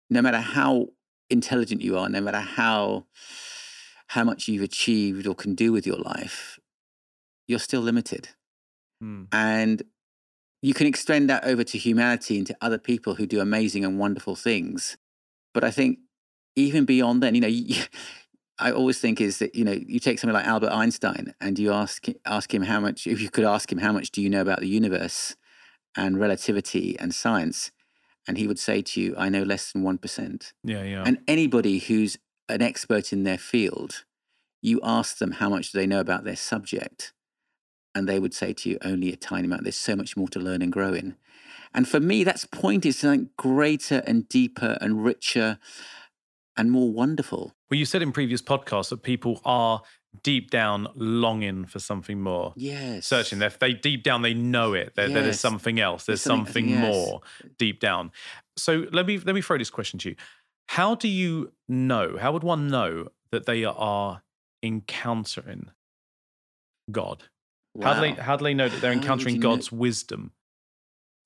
no 0.09 0.21
matter 0.21 0.39
how 0.39 0.89
intelligent 1.29 1.81
you 1.81 1.97
are, 1.97 2.07
no 2.07 2.21
matter 2.21 2.39
how 2.39 3.05
how 4.11 4.25
much 4.25 4.49
you've 4.49 4.61
achieved 4.61 5.25
or 5.25 5.33
can 5.33 5.55
do 5.55 5.71
with 5.71 5.87
your 5.87 5.97
life, 5.97 6.59
you're 7.47 7.59
still 7.59 7.79
limited. 7.79 8.27
Hmm. 8.99 9.23
And 9.31 9.83
you 10.61 10.73
can 10.73 10.85
extend 10.85 11.29
that 11.29 11.45
over 11.45 11.63
to 11.63 11.77
humanity 11.77 12.37
and 12.37 12.45
to 12.47 12.57
other 12.59 12.77
people 12.77 13.15
who 13.15 13.25
do 13.25 13.39
amazing 13.39 13.85
and 13.85 13.97
wonderful 13.97 14.35
things. 14.35 14.97
But 15.53 15.63
I 15.63 15.71
think 15.71 15.99
even 16.57 16.83
beyond 16.83 17.23
then, 17.23 17.35
you 17.35 17.41
know, 17.41 17.47
you, 17.47 17.83
I 18.59 18.73
always 18.73 18.99
think 18.99 19.21
is 19.21 19.39
that 19.39 19.55
you 19.55 19.63
know 19.63 19.71
you 19.71 19.99
take 19.99 20.19
something 20.19 20.35
like 20.35 20.45
Albert 20.45 20.71
Einstein 20.71 21.33
and 21.39 21.57
you 21.57 21.71
ask 21.71 22.05
ask 22.25 22.53
him 22.53 22.63
how 22.63 22.81
much 22.81 23.07
if 23.07 23.21
you 23.21 23.29
could 23.29 23.45
ask 23.45 23.71
him 23.71 23.79
how 23.79 23.93
much 23.93 24.11
do 24.11 24.21
you 24.21 24.29
know 24.29 24.41
about 24.41 24.59
the 24.59 24.67
universe 24.67 25.37
and 25.95 26.19
relativity 26.19 26.99
and 26.99 27.15
science, 27.15 27.71
and 28.27 28.37
he 28.37 28.45
would 28.45 28.59
say 28.59 28.81
to 28.81 29.01
you, 29.01 29.15
"I 29.17 29.29
know 29.29 29.41
less 29.41 29.71
than 29.71 29.81
one 29.83 29.97
percent." 29.97 30.53
Yeah, 30.63 30.83
yeah. 30.83 31.03
And 31.05 31.21
anybody 31.27 31.79
who's 31.79 32.17
an 32.51 32.61
expert 32.61 33.11
in 33.13 33.23
their 33.23 33.37
field, 33.37 34.03
you 34.61 34.79
ask 34.83 35.17
them 35.17 35.31
how 35.31 35.49
much 35.49 35.71
do 35.71 35.79
they 35.79 35.87
know 35.87 35.99
about 35.99 36.23
their 36.23 36.35
subject, 36.35 37.13
and 37.95 38.07
they 38.07 38.19
would 38.19 38.33
say 38.33 38.53
to 38.53 38.69
you 38.69 38.77
only 38.83 39.11
a 39.11 39.15
tiny 39.15 39.45
amount. 39.45 39.63
There's 39.63 39.75
so 39.75 39.95
much 39.95 40.15
more 40.15 40.27
to 40.29 40.39
learn 40.39 40.61
and 40.61 40.71
grow 40.71 40.93
in. 40.93 41.15
And 41.73 41.87
for 41.87 41.99
me, 41.99 42.23
that's 42.23 42.45
pointed 42.45 42.91
to 42.91 42.93
something 42.93 43.29
greater 43.37 44.03
and 44.05 44.27
deeper 44.27 44.77
and 44.81 45.03
richer 45.03 45.57
and 46.57 46.69
more 46.69 46.91
wonderful. 46.91 47.53
well, 47.69 47.79
you 47.79 47.85
said 47.85 48.01
in 48.01 48.11
previous 48.11 48.41
podcasts 48.41 48.89
that 48.89 49.03
people 49.03 49.39
are 49.45 49.81
deep 50.23 50.51
down 50.51 50.89
longing 50.95 51.65
for 51.65 51.79
something 51.79 52.19
more. 52.21 52.51
Yes. 52.57 53.07
Searching, 53.07 53.39
they 53.39 53.47
they 53.59 53.71
deep 53.73 54.03
down 54.03 54.21
they 54.21 54.33
know 54.33 54.73
it. 54.73 54.95
That 54.95 55.13
there's 55.13 55.39
something 55.39 55.79
else. 55.79 56.05
There's, 56.05 56.21
There's 56.23 56.23
something- 56.23 56.65
something, 56.67 56.83
yes. 56.83 56.93
more 56.93 57.21
deep 57.57 57.79
down. 57.79 58.11
So 58.57 58.85
let 58.91 59.05
me 59.07 59.17
let 59.19 59.33
me 59.33 59.41
throw 59.41 59.57
this 59.57 59.69
question 59.69 59.97
to 59.99 60.09
you. 60.09 60.15
How 60.71 60.95
do 60.95 61.09
you 61.09 61.51
know? 61.67 62.15
How 62.17 62.31
would 62.31 62.45
one 62.45 62.69
know 62.69 63.09
that 63.33 63.45
they 63.45 63.65
are 63.65 64.23
encountering 64.63 65.71
God? 66.89 67.23
How 67.83 67.95
do 67.95 67.99
they 67.99 68.13
how 68.13 68.37
do 68.37 68.45
they 68.45 68.53
know 68.53 68.69
that 68.69 68.79
they're 68.79 68.93
encountering 68.93 69.35
you 69.35 69.41
know- 69.41 69.49
God's 69.49 69.69
wisdom? 69.69 70.31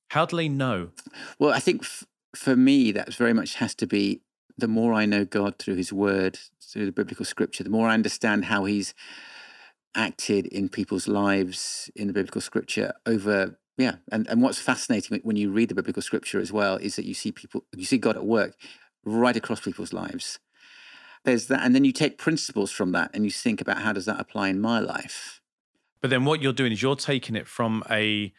How 0.09 0.25
do 0.25 0.35
they 0.35 0.49
know? 0.49 0.89
Well, 1.37 1.53
I 1.53 1.59
think 1.59 1.83
f- 1.83 2.05
for 2.35 2.55
me, 2.55 2.91
that 2.93 3.13
very 3.13 3.33
much 3.33 3.53
has 3.55 3.75
to 3.75 3.85
be 3.85 4.21
the 4.57 4.67
more 4.67 4.93
I 4.93 5.05
know 5.05 5.25
God 5.25 5.59
through 5.59 5.75
His 5.75 5.93
Word, 5.93 6.39
through 6.59 6.87
the 6.87 6.91
biblical 6.91 7.25
scripture, 7.25 7.63
the 7.63 7.69
more 7.69 7.87
I 7.87 7.93
understand 7.93 8.45
how 8.45 8.65
He's 8.65 8.95
acted 9.93 10.47
in 10.47 10.69
people's 10.69 11.07
lives 11.07 11.91
in 11.95 12.07
the 12.07 12.13
biblical 12.13 12.41
scripture 12.41 12.93
over 13.05 13.59
yeah 13.77 13.95
and, 14.11 14.27
and 14.27 14.41
what's 14.41 14.59
fascinating 14.59 15.19
when 15.23 15.37
you 15.37 15.51
read 15.51 15.69
the 15.69 15.75
biblical 15.75 16.01
scripture 16.01 16.39
as 16.39 16.51
well 16.51 16.75
is 16.77 16.95
that 16.97 17.05
you 17.05 17.13
see 17.13 17.31
people 17.31 17.63
you 17.75 17.85
see 17.85 17.97
god 17.97 18.17
at 18.17 18.25
work 18.25 18.55
right 19.05 19.35
across 19.35 19.61
people's 19.61 19.93
lives. 19.93 20.39
There's 21.23 21.47
that 21.47 21.61
and 21.63 21.73
then 21.73 21.85
you 21.85 21.91
take 21.91 22.17
principles 22.17 22.71
from 22.71 22.91
that 22.91 23.11
and 23.13 23.23
you 23.25 23.31
think 23.31 23.61
about 23.61 23.81
how 23.81 23.93
does 23.93 24.05
that 24.05 24.19
apply 24.19 24.49
in 24.49 24.59
my 24.59 24.79
life. 24.79 25.41
But 26.01 26.09
then 26.09 26.25
what 26.25 26.41
you're 26.41 26.53
doing 26.53 26.71
is 26.71 26.81
you're 26.81 26.95
taking 26.95 27.35
it 27.35 27.47
from 27.47 27.83
a 27.89 28.31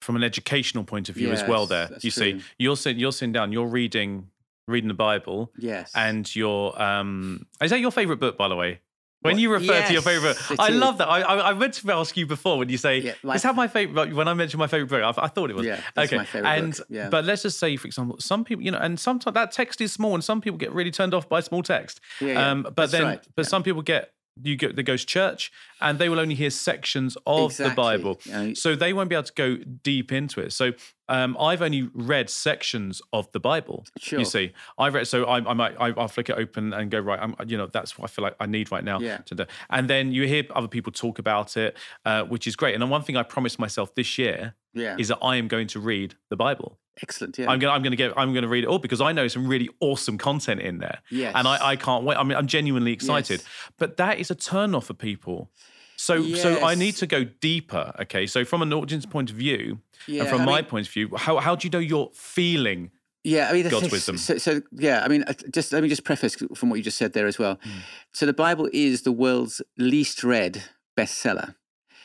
from 0.00 0.16
an 0.16 0.24
educational 0.24 0.84
point 0.84 1.08
of 1.08 1.14
view 1.14 1.32
as 1.32 1.42
well 1.48 1.66
there. 1.66 1.88
you 2.00 2.10
see 2.10 2.40
you're 2.58 2.76
sitting 2.76 3.00
you're 3.00 3.12
sitting 3.12 3.32
down 3.32 3.52
you're 3.52 3.66
reading 3.66 4.28
reading 4.68 4.88
the 4.88 4.94
bible 4.94 5.52
yes. 5.56 5.90
and 5.94 6.34
your 6.36 6.80
um 6.80 7.46
is 7.62 7.70
that 7.70 7.80
your 7.80 7.90
favorite 7.90 8.20
book 8.20 8.36
by 8.36 8.48
the 8.48 8.56
way 8.56 8.80
when 9.26 9.38
you 9.38 9.52
refer 9.52 9.86
to 9.86 9.92
your 9.92 10.02
favorite 10.02 10.36
i 10.58 10.68
is. 10.68 10.76
love 10.76 10.98
that. 10.98 11.08
I, 11.08 11.20
I 11.20 11.50
i 11.50 11.54
meant 11.54 11.74
to 11.74 11.92
ask 11.92 12.16
you 12.16 12.26
before 12.26 12.58
when 12.58 12.68
you 12.68 12.78
say 12.78 12.98
Yeah, 13.00 13.14
my 13.22 13.34
is 13.34 13.42
that 13.42 13.54
my 13.54 13.68
favorite 13.68 14.14
when 14.14 14.28
i 14.28 14.34
mentioned 14.34 14.58
my 14.58 14.66
favorite 14.66 14.88
book 14.88 15.02
i, 15.18 15.24
I 15.24 15.28
thought 15.28 15.50
it 15.50 15.56
was 15.56 15.66
Yeah, 15.66 15.80
okay. 15.98 16.18
and 16.44 16.72
book, 16.76 16.86
yeah. 16.88 17.08
but 17.08 17.24
let's 17.24 17.42
just 17.42 17.58
say 17.58 17.76
for 17.76 17.86
example 17.86 18.16
some 18.20 18.44
people 18.44 18.64
you 18.64 18.70
know 18.70 18.78
and 18.78 18.98
sometimes 18.98 19.34
that 19.34 19.52
text 19.52 19.80
is 19.80 19.92
small 19.92 20.14
and 20.14 20.24
some 20.24 20.40
people 20.40 20.58
get 20.58 20.72
really 20.72 20.90
turned 20.90 21.14
off 21.14 21.28
by 21.28 21.40
small 21.40 21.62
text. 21.62 22.00
Yeah, 22.20 22.28
yeah, 22.28 22.50
um 22.50 22.62
but 22.62 22.74
that's 22.76 22.92
then 22.92 23.02
right, 23.04 23.26
but 23.36 23.46
some 23.46 23.62
people 23.62 23.82
get 23.82 24.12
you 24.42 24.56
go 24.56 24.70
they 24.70 24.82
goes 24.82 25.04
church 25.04 25.50
and 25.80 25.98
they 25.98 26.08
will 26.10 26.20
only 26.20 26.34
hear 26.34 26.50
sections 26.50 27.16
of 27.26 27.50
Exactly, 27.52 27.70
the 27.70 27.74
bible 27.74 28.20
so 28.54 28.74
they 28.76 28.92
won't 28.92 29.08
be 29.08 29.14
able 29.16 29.22
to 29.24 29.32
go 29.32 29.56
deep 29.82 30.12
into 30.12 30.40
it. 30.40 30.52
So 30.52 30.72
um, 31.08 31.36
I've 31.38 31.62
only 31.62 31.90
read 31.94 32.28
sections 32.28 33.00
of 33.12 33.30
the 33.32 33.40
Bible. 33.40 33.84
Sure. 33.98 34.18
You 34.18 34.24
see, 34.24 34.52
I've 34.78 34.94
read, 34.94 35.06
so 35.06 35.24
I, 35.24 35.36
I 35.38 35.54
might, 35.54 35.76
I, 35.78 35.88
I'll 35.96 36.08
flick 36.08 36.28
it 36.30 36.36
open 36.36 36.72
and 36.72 36.90
go 36.90 36.98
right. 36.98 37.20
I'm, 37.20 37.34
you 37.46 37.56
know, 37.56 37.66
that's 37.66 37.98
what 37.98 38.10
I 38.10 38.12
feel 38.12 38.22
like 38.22 38.36
I 38.40 38.46
need 38.46 38.72
right 38.72 38.84
now. 38.84 38.98
Yeah. 39.00 39.18
To 39.18 39.34
do. 39.34 39.44
And 39.70 39.88
then 39.88 40.12
you 40.12 40.26
hear 40.26 40.44
other 40.54 40.68
people 40.68 40.92
talk 40.92 41.18
about 41.18 41.56
it, 41.56 41.76
uh, 42.04 42.24
which 42.24 42.46
is 42.46 42.56
great. 42.56 42.74
And 42.74 42.82
then 42.82 42.90
one 42.90 43.02
thing 43.02 43.16
I 43.16 43.22
promised 43.22 43.58
myself 43.58 43.94
this 43.94 44.18
year 44.18 44.54
yeah 44.74 44.96
is 44.98 45.08
that 45.08 45.18
I 45.22 45.36
am 45.36 45.48
going 45.48 45.68
to 45.68 45.80
read 45.80 46.16
the 46.28 46.36
Bible. 46.36 46.78
excellent 47.00 47.38
yeah 47.38 47.48
I'm 47.48 47.58
gonna, 47.58 47.72
I'm 47.72 47.82
gonna 47.82 47.96
get, 47.96 48.12
I'm 48.16 48.34
gonna 48.34 48.48
read 48.48 48.64
it 48.64 48.66
all 48.66 48.78
because 48.78 49.00
I 49.00 49.12
know 49.12 49.26
some 49.28 49.46
really 49.46 49.70
awesome 49.80 50.18
content 50.18 50.60
in 50.60 50.78
there. 50.78 50.98
Yes. 51.10 51.32
And 51.34 51.48
I, 51.48 51.70
I 51.72 51.76
can't 51.76 52.04
wait. 52.04 52.16
I 52.16 52.22
mean, 52.24 52.36
I'm 52.36 52.46
genuinely 52.46 52.92
excited. 52.92 53.40
Yes. 53.40 53.48
But 53.78 53.96
that 53.96 54.18
is 54.18 54.30
a 54.30 54.34
turn 54.34 54.74
off 54.74 54.86
for 54.86 54.94
people. 54.94 55.50
So, 55.96 56.22
so 56.34 56.64
I 56.64 56.74
need 56.74 56.96
to 56.96 57.06
go 57.06 57.24
deeper. 57.24 57.92
Okay. 58.00 58.26
So 58.26 58.44
from 58.44 58.62
an 58.62 58.72
audience 58.72 59.06
point 59.06 59.30
of 59.30 59.36
view, 59.36 59.80
Yeah, 60.06 60.22
and 60.22 60.28
from 60.30 60.42
I 60.42 60.44
my 60.44 60.56
mean- 60.60 60.64
point 60.70 60.86
of 60.86 60.92
view, 60.92 61.10
how, 61.16 61.38
how 61.38 61.56
do 61.56 61.66
you 61.66 61.70
know 61.70 61.78
you're 61.78 62.10
feeling? 62.14 62.90
Yeah, 63.24 63.48
I 63.50 63.54
mean, 63.54 63.68
God's 63.68 63.90
wisdom. 63.90 64.18
So, 64.18 64.38
so 64.38 64.60
yeah, 64.70 65.02
I 65.04 65.08
mean, 65.08 65.24
uh, 65.24 65.32
just 65.52 65.72
let 65.72 65.82
me 65.82 65.88
just 65.88 66.04
preface 66.04 66.36
from 66.54 66.70
what 66.70 66.76
you 66.76 66.82
just 66.84 66.96
said 66.96 67.12
there 67.12 67.26
as 67.26 67.38
well. 67.40 67.58
Hmm. 67.62 67.78
So 68.12 68.24
the 68.24 68.32
Bible 68.32 68.68
is 68.72 69.02
the 69.02 69.10
world's 69.10 69.60
least 69.76 70.22
read 70.22 70.62
bestseller. 70.96 71.56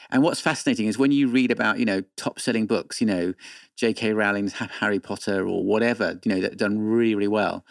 And 0.10 0.24
what's 0.24 0.42
fascinating 0.42 0.88
is 0.88 0.98
when 0.98 1.12
you 1.12 1.28
read 1.28 1.52
about, 1.52 1.78
you 1.80 1.86
know, 1.86 2.02
top-selling 2.18 2.66
books, 2.66 3.00
you 3.02 3.08
know, 3.08 3.34
J.K. 3.78 4.14
Rowling's 4.14 4.54
Harry 4.54 5.00
Potter 5.00 5.48
or 5.48 5.64
whatever, 5.64 6.20
you 6.26 6.34
know, 6.34 6.42
that 6.42 6.58
done 6.58 6.80
really, 6.80 7.16
really 7.16 7.28
well. 7.30 7.64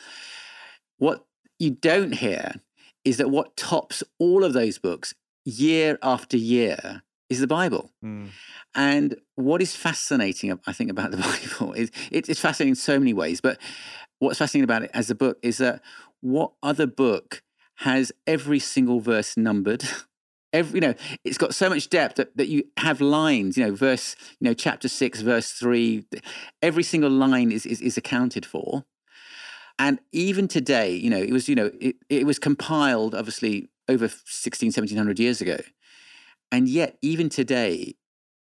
What 0.99 1.27
you 1.59 1.71
don't 1.71 2.13
hear 2.13 2.55
is 3.05 3.17
that 3.17 3.31
what 3.31 3.57
tops 3.57 4.03
all 4.19 4.45
of 4.45 4.53
those 4.53 4.79
books 4.79 5.13
year 5.45 5.99
after 6.03 6.37
year 6.37 7.03
is 7.29 7.41
the 7.41 7.47
Bible. 7.47 7.91
Mm. 8.05 8.31
And 8.75 9.17
what 9.37 9.63
is 9.63 9.75
fascinating, 9.75 10.59
I 10.67 10.73
think, 10.73 10.91
about 10.91 11.13
the 11.13 11.17
Bible 11.59 11.73
is 11.73 11.91
it, 12.11 12.29
it's 12.29 12.41
fascinating 12.41 12.73
in 12.73 12.77
so 12.77 12.99
many 12.99 13.13
ways. 13.15 13.41
But 13.41 13.59
what's 14.19 14.39
fascinating 14.39 14.65
about 14.65 14.83
it 14.83 14.91
as 14.93 15.11
a 15.11 15.15
book 15.15 15.39
is 15.43 15.59
that 15.59 15.81
what 16.21 16.53
other 16.63 16.87
book 16.87 17.43
has 17.77 18.13
every 18.27 18.59
single 18.59 19.01
verse 19.01 19.37
numbered? 19.37 19.85
Every, 20.53 20.79
you 20.79 20.81
know, 20.81 20.95
it's 21.25 21.39
got 21.39 21.55
so 21.55 21.69
much 21.69 21.91
depth 21.91 22.17
that, 22.17 22.37
that 22.37 22.49
you 22.49 22.65
have 22.77 23.01
lines, 23.01 23.57
you 23.57 23.65
know, 23.65 23.73
verse, 23.73 24.17
you 24.41 24.49
know, 24.49 24.53
chapter 24.53 24.89
six, 24.89 25.21
verse 25.21 25.53
three, 25.53 26.05
every 26.61 26.83
single 26.83 27.09
line 27.09 27.53
is, 27.53 27.65
is, 27.65 27.81
is 27.81 27.97
accounted 27.97 28.45
for. 28.45 28.85
And 29.79 30.01
even 30.11 30.49
today, 30.49 30.93
you 30.93 31.09
know, 31.09 31.17
it 31.19 31.31
was, 31.31 31.49
you 31.49 31.55
know, 31.55 31.71
it, 31.81 31.95
it 32.09 32.27
was 32.27 32.41
compiled 32.41 33.15
obviously 33.15 33.70
over 33.89 34.09
16, 34.09 34.69
1700 34.69 35.19
years 35.19 35.41
ago. 35.41 35.59
And 36.53 36.69
yet, 36.69 36.99
even 37.03 37.29
today, 37.29 37.95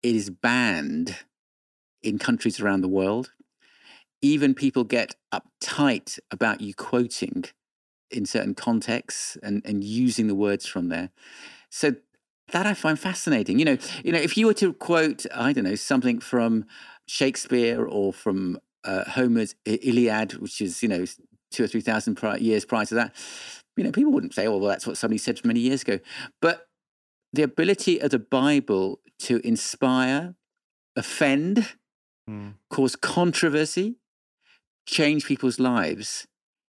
it 0.03 0.15
is 0.15 0.31
banned 0.31 1.17
in 2.03 2.19
countries 2.19 2.61
around 2.61 2.81
the 2.81 2.89
world. 2.89 3.33
Even 4.23 4.55
people 4.55 4.85
get 4.85 5.15
uptight 5.33 6.19
about 6.31 6.61
you 6.61 6.75
quoting 6.75 7.45
in 8.11 8.25
certain 8.25 8.55
contexts 8.55 9.37
and, 9.43 9.63
and 9.65 9.85
using 9.85 10.27
the 10.27 10.35
words 10.35 10.67
from 10.67 10.89
there. 10.89 11.11
So 11.71 11.97
that 12.53 12.67
I 12.67 12.75
find 12.75 12.99
fascinating. 12.99 13.59
You 13.59 13.65
know, 13.65 13.79
you 14.03 14.13
know, 14.13 14.19
if 14.19 14.37
you 14.37 14.47
were 14.47 14.55
to 14.55 14.73
quote, 14.73 15.27
I 15.35 15.53
don't 15.53 15.65
know, 15.65 15.75
something 15.75 16.19
from 16.19 16.65
Shakespeare 17.07 17.85
or 17.85 18.13
from 18.13 18.59
uh, 18.85 19.05
Homer's 19.05 19.55
Iliad, 19.67 20.39
which 20.39 20.61
is 20.61 20.83
you 20.83 20.89
know 20.89 21.05
two 21.51 21.65
or 21.65 21.67
three 21.67 21.81
thousand 21.81 22.19
years 22.41 22.65
prior 22.65 22.87
to 22.87 22.95
that, 22.95 23.15
you 23.79 23.85
know, 23.85 23.93
people 23.93 24.13
wouldn't 24.13 24.35
say, 24.35 24.47
"Oh, 24.47 24.59
well, 24.59 24.69
that's 24.69 24.87
what 24.87 24.97
somebody 24.97 25.19
said 25.19 25.43
many 25.45 25.61
years 25.61 25.83
ago." 25.83 26.01
But 26.43 26.69
the 27.33 27.43
ability 27.43 28.01
of 28.01 28.11
the 28.11 28.19
Bible 28.19 29.01
to 29.21 29.39
inspire, 29.47 30.35
offend, 30.97 31.75
mm. 32.29 32.55
cause 32.71 32.97
controversy, 32.97 33.97
change 34.87 35.27
people's 35.27 35.61
lives 35.61 36.27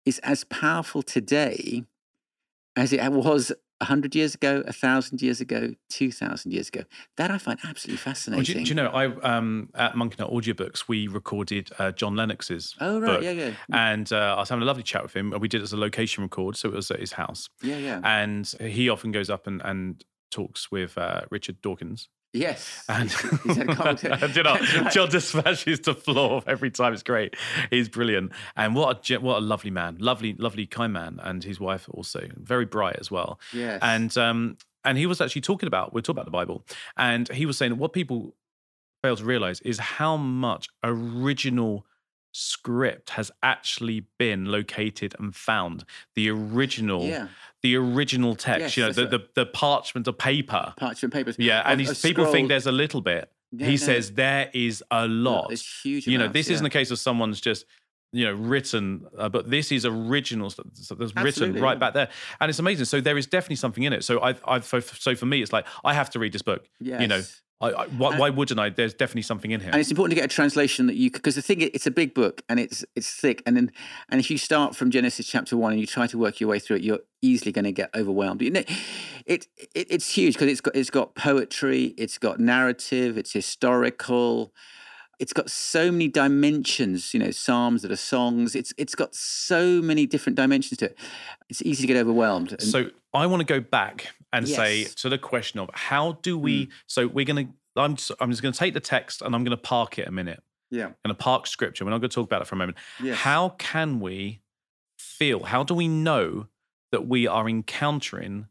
is 0.07 0.21
as 0.21 0.45
powerful 0.45 1.03
today 1.03 1.85
as 2.77 2.93
it 2.93 3.03
was 3.13 3.51
a 3.83 3.85
hundred 3.85 4.15
years 4.15 4.35
ago, 4.35 4.63
a 4.67 4.73
thousand 4.73 5.21
years 5.21 5.41
ago, 5.41 5.75
two 5.91 6.11
thousand 6.13 6.53
years 6.53 6.69
ago. 6.69 6.83
That 7.19 7.31
I 7.31 7.39
find 7.39 7.59
absolutely 7.65 8.01
Oh, 8.01 8.09
fascinating. 8.11 8.45
do, 8.45 8.59
you- 8.61 8.65
do 8.65 8.69
you 8.71 8.75
know, 8.77 8.89
I 8.91 9.07
um, 9.37 9.69
at 9.75 9.97
Monkey 9.97 10.17
Nut 10.19 10.31
Audiobooks, 10.31 10.85
we 10.89 11.09
recorded 11.09 11.71
uh, 11.79 11.93
John 11.93 12.15
Lennox's 12.17 12.75
Oh 12.81 13.01
right, 13.01 13.07
book. 13.15 13.23
yeah, 13.23 13.31
yeah, 13.33 13.51
And 13.73 14.11
uh, 14.13 14.35
I 14.37 14.41
was 14.41 14.49
having 14.49 14.63
a 14.63 14.67
lovely 14.67 14.83
chat 14.85 15.03
with 15.03 15.15
him. 15.15 15.35
We 15.39 15.49
did 15.49 15.61
it 15.61 15.65
as 15.65 15.73
a 15.73 15.77
location 15.77 16.23
record, 16.23 16.57
so 16.57 16.69
it 16.69 16.75
was 16.75 16.91
at 16.91 17.01
his 17.01 17.13
house. 17.13 17.49
yeah, 17.63 17.77
yeah. 17.77 18.01
And 18.05 18.47
he 18.61 18.89
often 18.89 19.13
goes 19.13 19.29
up 19.29 19.47
and, 19.47 19.61
and 19.65 20.05
talks 20.31 20.71
with 20.71 20.97
uh, 20.97 21.23
Richard 21.31 21.61
Dawkins. 21.61 22.09
Yes, 22.33 22.85
And 22.89 23.11
a 23.11 23.75
comment. 23.75 24.05
And, 24.23 24.37
you 24.37 24.43
know, 24.43 24.55
right. 24.55 24.93
John 24.93 25.11
just 25.11 25.31
smashes 25.31 25.81
the 25.81 25.95
floor 25.95 26.43
every 26.47 26.71
time. 26.71 26.93
It's 26.93 27.03
great. 27.03 27.37
He's 27.71 27.89
brilliant. 27.89 28.33
And 28.57 28.75
what 28.75 29.11
a 29.11 29.19
what 29.19 29.39
a 29.39 29.41
lovely 29.41 29.71
man, 29.71 29.97
lovely, 29.99 30.35
lovely, 30.35 30.67
kind 30.67 30.93
man, 30.93 31.21
and 31.23 31.43
his 31.45 31.61
wife 31.61 31.89
also 31.91 32.29
very 32.37 32.65
bright 32.65 32.97
as 32.99 33.11
well. 33.11 33.39
Yes. 33.53 33.81
And 33.83 34.17
um, 34.19 34.57
and 34.85 34.99
he 34.99 35.07
was 35.07 35.21
actually 35.21 35.43
talking 35.43 35.67
about 35.67 35.93
we're 35.95 36.01
talking 36.01 36.19
about 36.19 36.27
the 36.27 36.31
Bible, 36.33 36.65
and 36.97 37.29
he 37.29 37.47
was 37.47 37.57
saying 37.57 37.79
what 37.79 37.93
people 37.93 38.35
fail 39.03 39.17
to 39.17 39.25
realize 39.25 39.61
is 39.61 39.79
how 39.79 40.17
much 40.17 40.69
original 40.85 41.85
script 42.33 43.11
has 43.11 43.31
actually 43.43 44.07
been 44.19 44.47
located 44.47 45.15
and 45.19 45.35
found 45.35 45.85
the 46.15 46.31
original 46.31 47.05
Yeah. 47.05 47.29
The 47.63 47.77
original 47.77 48.35
text 48.35 48.61
Yes, 48.61 48.77
you 48.77 48.83
know 48.85 48.93
the, 48.93 49.07
the 49.07 49.29
the 49.35 49.47
parchment 49.47 50.09
or 50.09 50.13
paper 50.13 50.75
parchment 50.77 51.13
papers. 51.13 51.37
yeah 51.39 51.63
and 51.65 51.81
of- 51.81 51.87
he's, 51.87 51.91
of 51.91 52.03
people 52.03 52.27
think 52.27 52.49
there's 52.49 52.67
a 52.67 52.73
little 52.73 53.01
bit 53.01 53.31
Yeah, 53.53 53.67
he 53.67 53.73
no. 53.73 53.77
says 53.77 54.13
there 54.13 54.51
is 54.53 54.83
a 54.91 55.07
lot 55.07 55.49
There's 55.49 55.67
huge. 55.83 56.07
you 56.07 56.19
know 56.19 56.29
this 56.29 56.49
yeah. 56.49 56.55
isn't 56.55 56.67
a 56.67 56.71
case 56.71 56.91
of 56.91 56.99
someone's 56.99 57.41
just 57.41 57.65
you 58.15 58.25
know 58.27 58.33
written 58.35 59.07
uh, 59.17 59.29
but 59.29 59.49
this 59.51 59.73
is 59.73 59.87
original 59.87 60.51
stuff 60.51 60.67
so 60.75 60.95
there's 60.95 61.15
written 61.17 61.55
right 61.55 61.75
yeah. 61.75 61.79
back 61.79 61.95
there 61.95 62.09
and 62.41 62.51
it's 62.51 62.59
amazing 62.59 62.85
so 62.85 63.01
there 63.01 63.17
is 63.17 63.27
definitely 63.27 63.57
something 63.57 63.85
in 63.85 63.93
it 63.93 64.05
so 64.05 64.21
i've, 64.21 64.43
I've 64.47 64.65
so 64.67 64.81
so 64.81 65.15
for 65.15 65.27
me 65.27 65.41
it's 65.43 65.53
like 65.53 65.67
i 65.85 65.95
have 65.95 66.11
to 66.11 66.19
read 66.19 66.33
this 66.33 66.43
book 66.43 66.69
you 66.81 67.07
know 67.07 67.17
Yes. 67.17 67.42
I, 67.63 67.69
I, 67.69 67.87
why, 67.87 68.19
why 68.19 68.31
wouldn't 68.31 68.59
i? 68.59 68.69
There's 68.71 68.93
definitely 68.93 69.23
something 69.23 69.53
in 69.53 69.61
here. 69.61 69.71
And 69.71 69.81
it's 69.81 69.91
important 69.91 70.17
to 70.17 70.21
get 70.21 70.25
a 70.25 70.35
translation 70.35 70.89
that 70.89 70.97
you 70.97 71.11
because 71.11 71.37
the 71.37 71.43
thing 71.43 71.61
it's 71.61 71.87
a 71.87 71.93
big 71.93 72.13
book 72.13 72.43
and 72.49 72.59
it's 72.59 72.85
it's 72.97 73.09
thick. 73.09 73.41
And 73.47 73.57
then 73.57 73.71
and 74.09 74.21
if 74.21 74.31
you 74.31 74.39
start 74.39 74.75
from 74.75 74.91
genesis 74.91 75.27
chapter 75.27 75.57
one 75.57 75.73
and 75.73 75.81
you 75.81 75.87
try 75.87 76.09
to 76.09 76.19
work 76.19 76.41
your 76.41 76.51
way 76.51 76.59
through 76.59 76.77
it 76.77 76.83
you're 76.83 77.01
easily 77.23 77.53
going 77.53 77.65
to 77.65 77.73
get 77.73 77.89
overwhelmed. 77.95 78.43
You 78.43 78.51
know, 78.51 78.65
it, 79.27 79.47
it 79.75 79.87
it's 79.91 80.11
huge 80.11 80.35
because 80.35 80.49
it's 80.49 80.61
got 80.61 80.75
it's 80.75 80.91
got 80.91 81.15
poetry 81.15 81.95
it's 81.97 82.19
got 82.19 82.41
narrative 82.41 83.17
it's 83.17 83.33
historical. 83.33 84.53
It's 85.21 85.33
got 85.33 85.51
so 85.51 85.93
many 85.93 86.09
dimensions 86.09 87.15
you 87.15 87.21
know 87.21 87.31
psalms 87.31 87.83
that 87.83 87.93
are 87.93 87.97
songs. 87.97 88.57
It's 88.57 88.75
it's 88.77 88.97
got 88.97 89.15
so 89.15 89.81
many 89.81 90.05
different 90.05 90.35
dimensions 90.35 90.79
to 90.79 90.87
it. 90.87 90.99
It's 91.49 91.63
easy 91.63 91.83
to 91.83 91.87
get 91.87 91.97
overwhelmed. 91.97 92.51
And, 92.51 92.63
So 92.63 92.91
I 93.15 93.27
want 93.27 93.41
to 93.41 93.45
go 93.45 93.61
back 93.61 94.15
and 94.33 94.49
say 94.49 94.81
Yes. 94.83 94.95
to 94.97 95.09
the 95.09 95.19
question 95.19 95.61
of 95.61 95.71
how 95.75 96.13
do 96.23 96.39
we? 96.39 96.65
Hmm. 96.65 96.71
So 96.87 97.07
we're 97.07 97.25
gonna. 97.25 97.49
I'm 97.77 97.97
just, 97.97 98.11
I'm 98.21 98.31
just 98.31 98.43
going 98.43 98.53
to 98.53 98.59
take 98.59 98.75
the 98.75 98.81
text 98.81 99.23
and 99.23 99.35
I'm 99.35 99.45
going 99.45 99.57
to 99.57 99.63
park 99.63 99.99
it 99.99 100.07
a 100.07 100.11
minute. 100.11 100.43
yeah 100.71 100.87
I'm 100.89 100.95
going 101.07 101.15
to 101.17 101.23
park 101.23 101.47
scripture. 101.47 101.87
We're 101.87 101.91
not 101.93 102.01
going 102.03 102.11
to 102.11 102.15
talk 102.15 102.27
about 102.27 102.43
it 102.43 102.47
for 102.47 102.55
a 102.55 102.59
moment. 102.59 102.77
Yes. 103.03 103.17
How 103.17 103.51
can 103.59 103.99
we 103.99 104.43
feel? 104.99 105.45
How 105.45 105.63
do 105.63 105.73
we 105.73 105.89
know 105.89 106.49
that 106.91 107.07
we 107.09 107.27
are 107.27 107.49
encountering 107.49 108.47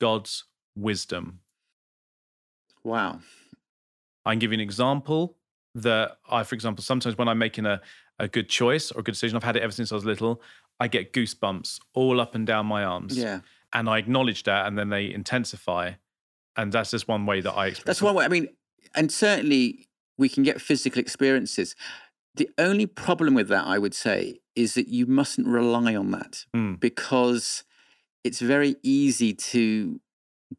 God's 0.00 0.44
wisdom? 0.74 1.40
wow 2.84 3.20
I 4.24 4.32
can 4.32 4.38
give 4.38 4.52
you 4.52 4.56
an 4.56 4.60
example 4.60 5.36
that 5.74 6.18
I, 6.30 6.44
for 6.44 6.54
example, 6.54 6.82
sometimes 6.84 7.18
when 7.18 7.28
I'm 7.28 7.38
making 7.38 7.66
a, 7.66 7.80
a 8.18 8.28
good 8.28 8.48
choice 8.48 8.90
or 8.92 9.00
a 9.00 9.02
good 9.02 9.12
decision, 9.12 9.36
I've 9.36 9.42
had 9.42 9.56
it 9.56 9.62
ever 9.62 9.72
since 9.72 9.90
I 9.90 9.94
was 9.96 10.04
little, 10.04 10.40
I 10.78 10.86
get 10.88 11.12
goosebumps 11.12 11.78
all 11.94 12.20
up 12.20 12.34
and 12.34 12.46
down 12.46 12.66
my 12.66 12.84
arms. 12.84 13.16
yeah 13.18 13.40
and 13.72 13.88
I 13.88 13.98
acknowledge 13.98 14.42
that, 14.44 14.66
and 14.66 14.78
then 14.78 14.90
they 14.90 15.12
intensify 15.12 15.92
and 16.56 16.72
that's 16.72 16.90
just 16.90 17.08
one 17.08 17.26
way 17.26 17.40
that 17.40 17.52
I 17.52 17.68
experience. 17.68 17.84
That's 17.86 18.02
one 18.02 18.14
way. 18.14 18.24
I 18.24 18.28
mean, 18.28 18.48
and 18.94 19.10
certainly 19.10 19.88
we 20.18 20.28
can 20.28 20.42
get 20.42 20.60
physical 20.60 21.00
experiences. 21.00 21.74
The 22.34 22.48
only 22.58 22.86
problem 22.86 23.34
with 23.34 23.48
that, 23.48 23.66
I 23.66 23.78
would 23.78 23.94
say, 23.94 24.40
is 24.54 24.74
that 24.74 24.88
you 24.88 25.06
mustn't 25.06 25.46
rely 25.46 25.94
on 25.94 26.10
that 26.10 26.44
Mm. 26.54 26.78
because 26.78 27.64
it's 28.24 28.40
very 28.40 28.76
easy 28.82 29.32
to 29.32 30.00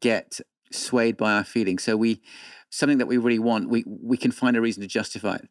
get 0.00 0.40
swayed 0.72 1.16
by 1.16 1.32
our 1.32 1.44
feelings. 1.44 1.84
So 1.84 1.96
we 1.96 2.20
something 2.70 2.98
that 2.98 3.06
we 3.06 3.16
really 3.16 3.38
want, 3.38 3.68
we 3.68 3.84
we 3.86 4.16
can 4.16 4.32
find 4.32 4.56
a 4.56 4.60
reason 4.60 4.82
to 4.82 4.88
justify 4.88 5.36
it. 5.36 5.48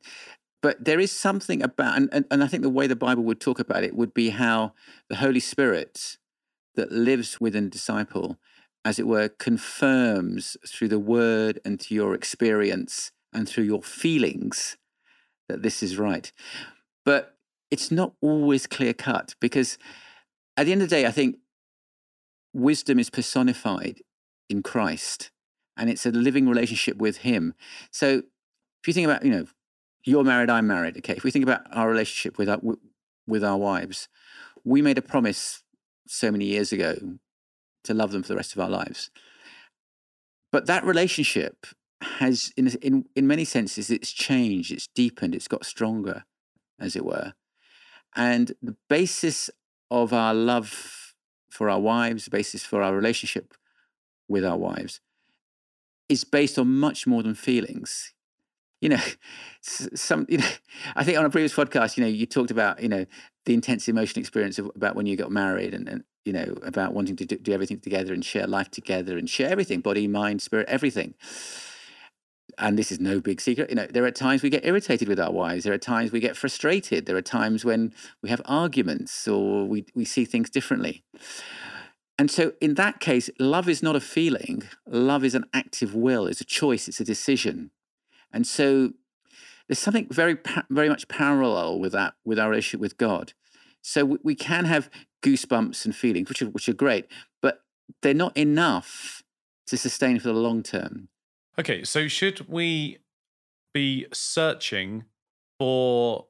But 0.62 0.86
there 0.86 1.00
is 1.00 1.12
something 1.12 1.62
about, 1.62 1.98
and, 1.98 2.10
and, 2.14 2.26
and 2.32 2.42
I 2.42 2.48
think 2.48 2.64
the 2.64 2.70
way 2.70 2.88
the 2.88 2.96
Bible 2.96 3.24
would 3.24 3.42
talk 3.42 3.60
about 3.60 3.84
it 3.84 3.96
would 3.96 4.14
be 4.14 4.30
how 4.30 4.74
the 5.10 5.18
Holy 5.18 5.42
Spirit 5.42 6.18
that 6.76 6.92
lives 6.92 7.40
within 7.40 7.66
a 7.66 7.70
disciple, 7.70 8.38
as 8.86 9.00
it 9.00 9.08
were, 9.08 9.30
confirms 9.30 10.58
through 10.68 10.90
the 10.90 11.00
word 11.00 11.60
and 11.64 11.82
through 11.82 11.96
your 11.96 12.14
experience 12.14 13.12
and 13.32 13.48
through 13.48 13.64
your 13.64 13.82
feelings 13.82 14.78
that 15.48 15.62
this 15.62 15.84
is 15.84 15.98
right. 15.98 16.32
But 17.06 17.36
it's 17.72 17.92
not 17.92 18.14
always 18.22 18.68
clear 18.68 18.94
cut 18.94 19.36
because 19.40 19.78
at 20.58 20.66
the 20.66 20.72
end 20.72 20.82
of 20.82 20.90
the 20.90 20.96
day, 20.96 21.06
I 21.06 21.12
think 21.12 21.38
wisdom 22.54 23.00
is 23.00 23.10
personified 23.10 24.02
in 24.50 24.62
Christ 24.62 25.32
and 25.76 25.90
it's 25.90 26.06
a 26.06 26.12
living 26.12 26.48
relationship 26.48 26.98
with 26.98 27.18
Him. 27.18 27.56
So 27.92 28.24
if 28.82 28.88
you 28.88 28.94
think 28.94 29.08
about, 29.08 29.26
you 29.26 29.32
know, 29.32 29.46
you're 30.06 30.24
married, 30.24 30.50
I'm 30.50 30.68
married. 30.68 30.98
Okay. 30.98 31.14
If 31.14 31.24
we 31.24 31.32
think 31.32 31.44
about 31.44 31.62
our 31.72 31.90
relationship 31.90 32.38
with 32.38 32.50
our, 32.50 32.60
with 33.26 33.44
our 33.44 33.58
wives, 33.58 34.08
we 34.64 34.82
made 34.82 34.98
a 34.98 35.02
promise 35.02 35.64
so 36.08 36.32
many 36.32 36.46
years 36.46 36.72
ago 36.72 36.96
to 37.84 37.94
love 37.94 38.12
them 38.12 38.24
for 38.24 38.30
the 38.30 38.36
rest 38.36 38.54
of 38.54 38.60
our 38.60 38.70
lives. 38.70 39.10
But 40.52 40.68
that 40.68 40.86
relationship 40.86 41.66
has, 42.02 42.52
in, 42.56 42.68
in, 42.82 43.06
in 43.16 43.28
many 43.28 43.46
senses, 43.46 43.90
it's 43.90 44.12
changed, 44.12 44.72
it's 44.72 44.88
deepened, 44.88 45.36
it's 45.36 45.48
got 45.48 45.66
stronger, 45.66 46.26
as 46.80 46.96
it 46.96 47.06
were. 47.06 47.34
And 48.16 48.54
the 48.62 48.76
basis 48.90 49.50
of 49.90 50.14
our 50.14 50.34
love 50.34 51.14
for 51.50 51.70
our 51.70 51.80
wives, 51.80 52.26
the 52.26 52.32
basis 52.32 52.64
for 52.64 52.82
our 52.82 52.96
relationship 52.96 53.54
with 54.28 54.46
our 54.46 54.58
wives, 54.58 55.00
is 56.10 56.24
based 56.24 56.60
on 56.60 56.68
much 56.68 57.08
more 57.08 57.24
than 57.24 57.36
feelings. 57.36 58.14
You 58.82 58.90
know, 58.90 59.02
some. 59.62 60.26
You 60.30 60.40
know, 60.40 60.50
I 60.96 61.04
think 61.04 61.18
on 61.18 61.26
a 61.26 61.30
previous 61.30 61.54
podcast, 61.54 61.98
you 61.98 62.04
know, 62.04 62.10
you 62.10 62.26
talked 62.26 62.52
about 62.52 62.82
you 62.82 62.90
know 62.90 63.06
the 63.46 63.54
intense 63.54 63.88
emotional 63.88 64.22
experience 64.22 64.60
of, 64.60 64.72
about 64.76 64.96
when 64.96 65.06
you 65.06 65.16
got 65.16 65.32
married, 65.32 65.74
and, 65.74 65.88
and 65.88 66.04
you 66.26 66.34
know 66.34 66.56
about 66.64 66.94
wanting 66.94 67.16
to 67.18 67.26
do, 67.26 67.38
do 67.38 67.52
everything 67.52 67.80
together 67.80 68.14
and 68.14 68.24
share 68.24 68.48
life 68.48 68.72
together 68.72 69.18
and 69.18 69.30
share 69.30 69.50
everything, 69.50 69.82
body, 69.82 70.08
mind, 70.08 70.42
spirit, 70.42 70.68
everything. 70.70 71.14
And 72.58 72.78
this 72.78 72.92
is 72.92 73.00
no 73.00 73.20
big 73.20 73.42
secret 73.42 73.70
you 73.70 73.76
know 73.76 73.88
there 73.88 74.06
are 74.06 74.12
times 74.12 74.44
we 74.44 74.50
get 74.52 74.64
irritated 74.64 75.08
with 75.08 75.20
our 75.20 75.32
wives 75.32 75.64
there 75.64 75.74
are 75.74 75.78
times 75.80 76.12
we 76.12 76.20
get 76.20 76.38
frustrated 76.38 77.08
there 77.08 77.16
are 77.16 77.22
times 77.22 77.66
when 77.66 77.96
we 78.22 78.30
have 78.30 78.44
arguments 78.46 79.28
or 79.28 79.66
we, 79.66 79.86
we 79.96 80.06
see 80.06 80.24
things 80.24 80.52
differently. 80.52 81.04
And 82.20 82.30
so 82.30 82.54
in 82.62 82.76
that 82.76 83.00
case 83.00 83.30
love 83.40 83.68
is 83.68 83.82
not 83.82 83.96
a 83.96 84.00
feeling 84.00 84.64
love 84.86 85.24
is 85.24 85.34
an 85.34 85.46
active 85.52 85.96
will 85.96 86.28
it's 86.28 86.42
a 86.42 86.46
choice 86.46 86.88
it's 86.88 87.00
a 87.00 87.06
decision. 87.06 87.72
And 88.32 88.46
so 88.46 88.94
there's 89.68 89.80
something 89.80 90.08
very 90.10 90.38
very 90.70 90.90
much 90.90 91.08
parallel 91.08 91.80
with 91.80 91.92
that 91.92 92.14
with 92.26 92.40
our 92.40 92.50
relationship 92.50 92.82
with 92.82 92.98
god 92.98 93.34
so 93.82 94.06
we, 94.06 94.18
we 94.24 94.36
can 94.36 94.66
have 94.66 94.90
goosebumps 95.22 95.86
and 95.86 95.96
feelings 95.96 96.30
which 96.30 96.42
are 96.42 96.50
which 96.50 96.70
are 96.70 96.74
great 96.74 97.08
but 97.42 97.64
they're 98.02 98.14
not 98.14 98.36
enough 98.38 99.24
to 99.68 99.78
sustain 99.78 100.20
for 100.20 100.28
the 100.28 100.34
long 100.34 100.64
term 100.64 101.08
Okay, 101.60 101.84
so 101.84 102.08
should 102.08 102.50
we 102.50 103.00
be 103.74 104.08
searching 104.12 105.06
for 105.60 106.28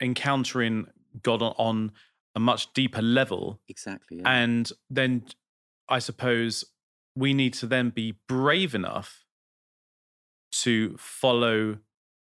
encountering 0.00 0.86
God 1.22 1.42
on, 1.42 1.54
on 1.56 1.92
a 2.34 2.40
much 2.40 2.72
deeper 2.72 3.02
level? 3.02 3.60
Exactly. 3.68 4.18
Yeah. 4.18 4.28
And 4.28 4.70
then 4.88 5.24
I 5.88 6.00
suppose 6.00 6.64
we 7.14 7.32
need 7.32 7.54
to 7.54 7.66
then 7.66 7.90
be 7.90 8.16
brave 8.28 8.74
enough 8.74 9.24
to 10.62 10.96
follow 10.98 11.78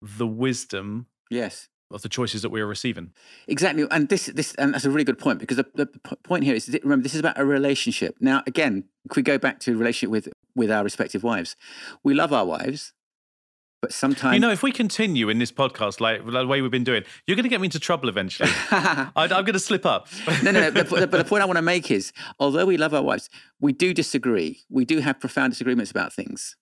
the 0.01 0.27
wisdom 0.27 1.07
yes 1.29 1.69
of 1.91 2.01
the 2.01 2.09
choices 2.09 2.41
that 2.41 2.49
we 2.49 2.59
are 2.59 2.67
receiving. 2.67 3.13
Exactly, 3.47 3.85
and 3.91 4.09
this 4.09 4.25
this 4.27 4.53
and 4.55 4.73
that's 4.73 4.85
a 4.85 4.89
really 4.89 5.03
good 5.03 5.17
point 5.17 5.39
because 5.39 5.57
the, 5.57 5.65
the 5.75 5.87
point 6.23 6.43
here 6.43 6.55
is 6.55 6.67
remember 6.83 7.03
this 7.03 7.13
is 7.13 7.19
about 7.19 7.39
a 7.39 7.45
relationship. 7.45 8.15
Now, 8.19 8.43
again, 8.45 8.85
if 9.09 9.15
we 9.15 9.23
go 9.23 9.37
back 9.37 9.59
to 9.61 9.77
relationship 9.77 10.11
with 10.11 10.29
with 10.55 10.71
our 10.71 10.83
respective 10.83 11.23
wives, 11.23 11.55
we 12.03 12.13
love 12.13 12.33
our 12.33 12.45
wives, 12.45 12.93
but 13.81 13.93
sometimes 13.93 14.33
you 14.33 14.39
know 14.39 14.51
if 14.51 14.63
we 14.63 14.71
continue 14.71 15.29
in 15.29 15.39
this 15.39 15.51
podcast 15.51 16.01
like 16.01 16.25
the 16.25 16.45
way 16.45 16.61
we've 16.61 16.71
been 16.71 16.83
doing, 16.83 17.03
you're 17.25 17.35
going 17.35 17.43
to 17.43 17.49
get 17.49 17.61
me 17.61 17.65
into 17.65 17.79
trouble 17.79 18.09
eventually. 18.09 18.49
I, 18.71 19.11
am 19.15 19.29
going 19.29 19.53
to 19.53 19.59
slip 19.59 19.85
up. 19.85 20.07
no, 20.43 20.51
no, 20.51 20.59
no. 20.59 20.71
But, 20.71 20.89
but 20.89 21.11
the 21.11 21.23
point 21.29 21.41
I 21.41 21.45
want 21.45 21.57
to 21.57 21.61
make 21.61 21.89
is, 21.89 22.11
although 22.39 22.65
we 22.65 22.75
love 22.75 22.93
our 22.93 23.03
wives, 23.03 23.29
we 23.61 23.71
do 23.71 23.93
disagree. 23.93 24.61
We 24.69 24.83
do 24.83 24.99
have 24.99 25.19
profound 25.19 25.53
disagreements 25.53 25.91
about 25.91 26.11
things, 26.11 26.57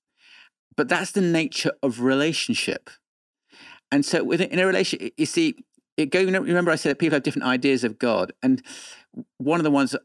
but 0.77 0.87
that's 0.87 1.11
the 1.11 1.21
nature 1.21 1.71
of 1.81 2.01
relationship. 2.01 2.89
And 3.91 4.05
so, 4.05 4.23
within 4.23 4.49
in 4.49 4.59
a 4.59 4.65
relationship, 4.65 5.13
you 5.17 5.25
see, 5.25 5.55
it 5.97 6.09
go. 6.09 6.23
Remember, 6.23 6.71
I 6.71 6.75
said 6.75 6.91
that 6.91 6.99
people 6.99 7.15
have 7.15 7.23
different 7.23 7.47
ideas 7.47 7.83
of 7.83 7.99
God, 7.99 8.33
and 8.41 8.61
one 9.37 9.59
of 9.59 9.63
the 9.63 9.71
ones 9.71 9.95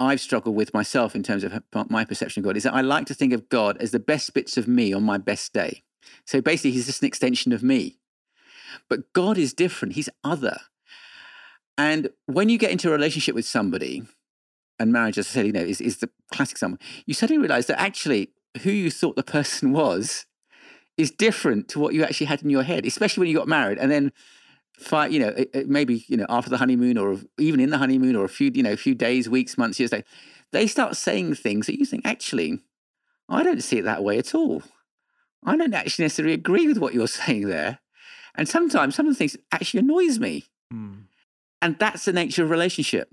I've 0.00 0.20
struggled 0.20 0.54
with 0.54 0.74
myself 0.74 1.14
in 1.14 1.22
terms 1.22 1.44
of 1.44 1.60
my 1.88 2.04
perception 2.04 2.40
of 2.40 2.44
God 2.44 2.56
is 2.56 2.62
that 2.64 2.74
I 2.74 2.80
like 2.82 3.06
to 3.06 3.14
think 3.14 3.32
of 3.32 3.48
God 3.48 3.76
as 3.78 3.90
the 3.90 3.98
best 3.98 4.34
bits 4.34 4.56
of 4.56 4.68
me 4.68 4.92
on 4.92 5.02
my 5.02 5.18
best 5.18 5.52
day. 5.52 5.82
So 6.24 6.40
basically, 6.40 6.72
He's 6.72 6.86
just 6.86 7.02
an 7.02 7.08
extension 7.08 7.52
of 7.52 7.62
me. 7.62 7.98
But 8.88 9.12
God 9.12 9.38
is 9.38 9.52
different; 9.54 9.94
He's 9.94 10.10
other. 10.22 10.58
And 11.76 12.10
when 12.26 12.48
you 12.48 12.58
get 12.58 12.72
into 12.72 12.88
a 12.88 12.92
relationship 12.92 13.34
with 13.34 13.46
somebody, 13.46 14.02
and 14.78 14.92
marriage, 14.92 15.18
as 15.18 15.28
I 15.28 15.30
said, 15.30 15.46
you 15.46 15.52
know, 15.52 15.60
is, 15.60 15.80
is 15.80 15.98
the 15.98 16.10
classic 16.32 16.54
example, 16.54 16.84
you 17.06 17.14
suddenly 17.14 17.38
realize 17.38 17.66
that 17.66 17.80
actually 17.80 18.30
who 18.62 18.70
you 18.70 18.90
thought 18.90 19.16
the 19.16 19.22
person 19.38 19.72
was 19.72 20.26
is 20.98 21.10
different 21.12 21.68
to 21.68 21.78
what 21.78 21.94
you 21.94 22.02
actually 22.02 22.26
had 22.26 22.42
in 22.42 22.50
your 22.50 22.64
head, 22.64 22.84
especially 22.84 23.22
when 23.22 23.28
you 23.28 23.36
got 23.36 23.48
married. 23.48 23.78
And 23.78 23.90
then, 23.90 24.12
five, 24.78 25.12
you 25.12 25.20
know, 25.20 25.28
it, 25.28 25.50
it 25.54 25.68
maybe 25.68 26.04
you 26.08 26.16
know 26.16 26.26
after 26.28 26.50
the 26.50 26.58
honeymoon, 26.58 26.98
or 26.98 27.18
even 27.38 27.60
in 27.60 27.70
the 27.70 27.78
honeymoon, 27.78 28.16
or 28.16 28.24
a 28.24 28.28
few, 28.28 28.50
you 28.52 28.62
know, 28.62 28.72
a 28.72 28.76
few 28.76 28.94
days, 28.94 29.28
weeks, 29.28 29.56
months, 29.56 29.78
years 29.78 29.92
later, 29.92 30.06
they 30.52 30.66
start 30.66 30.96
saying 30.96 31.36
things 31.36 31.66
that 31.66 31.78
you 31.78 31.86
think 31.86 32.04
actually, 32.04 32.60
I 33.28 33.42
don't 33.42 33.62
see 33.62 33.78
it 33.78 33.84
that 33.84 34.02
way 34.02 34.18
at 34.18 34.34
all. 34.34 34.62
I 35.44 35.56
don't 35.56 35.72
actually 35.72 36.06
necessarily 36.06 36.34
agree 36.34 36.66
with 36.66 36.78
what 36.78 36.92
you're 36.92 37.06
saying 37.22 37.48
there, 37.48 37.78
and 38.34 38.48
sometimes 38.48 38.96
some 38.96 39.06
of 39.06 39.14
the 39.14 39.18
things 39.18 39.36
actually 39.52 39.80
annoys 39.80 40.18
me. 40.18 40.44
Hmm. 40.70 40.94
And 41.60 41.76
that's 41.78 42.04
the 42.04 42.12
nature 42.12 42.44
of 42.44 42.50
relationship. 42.50 43.12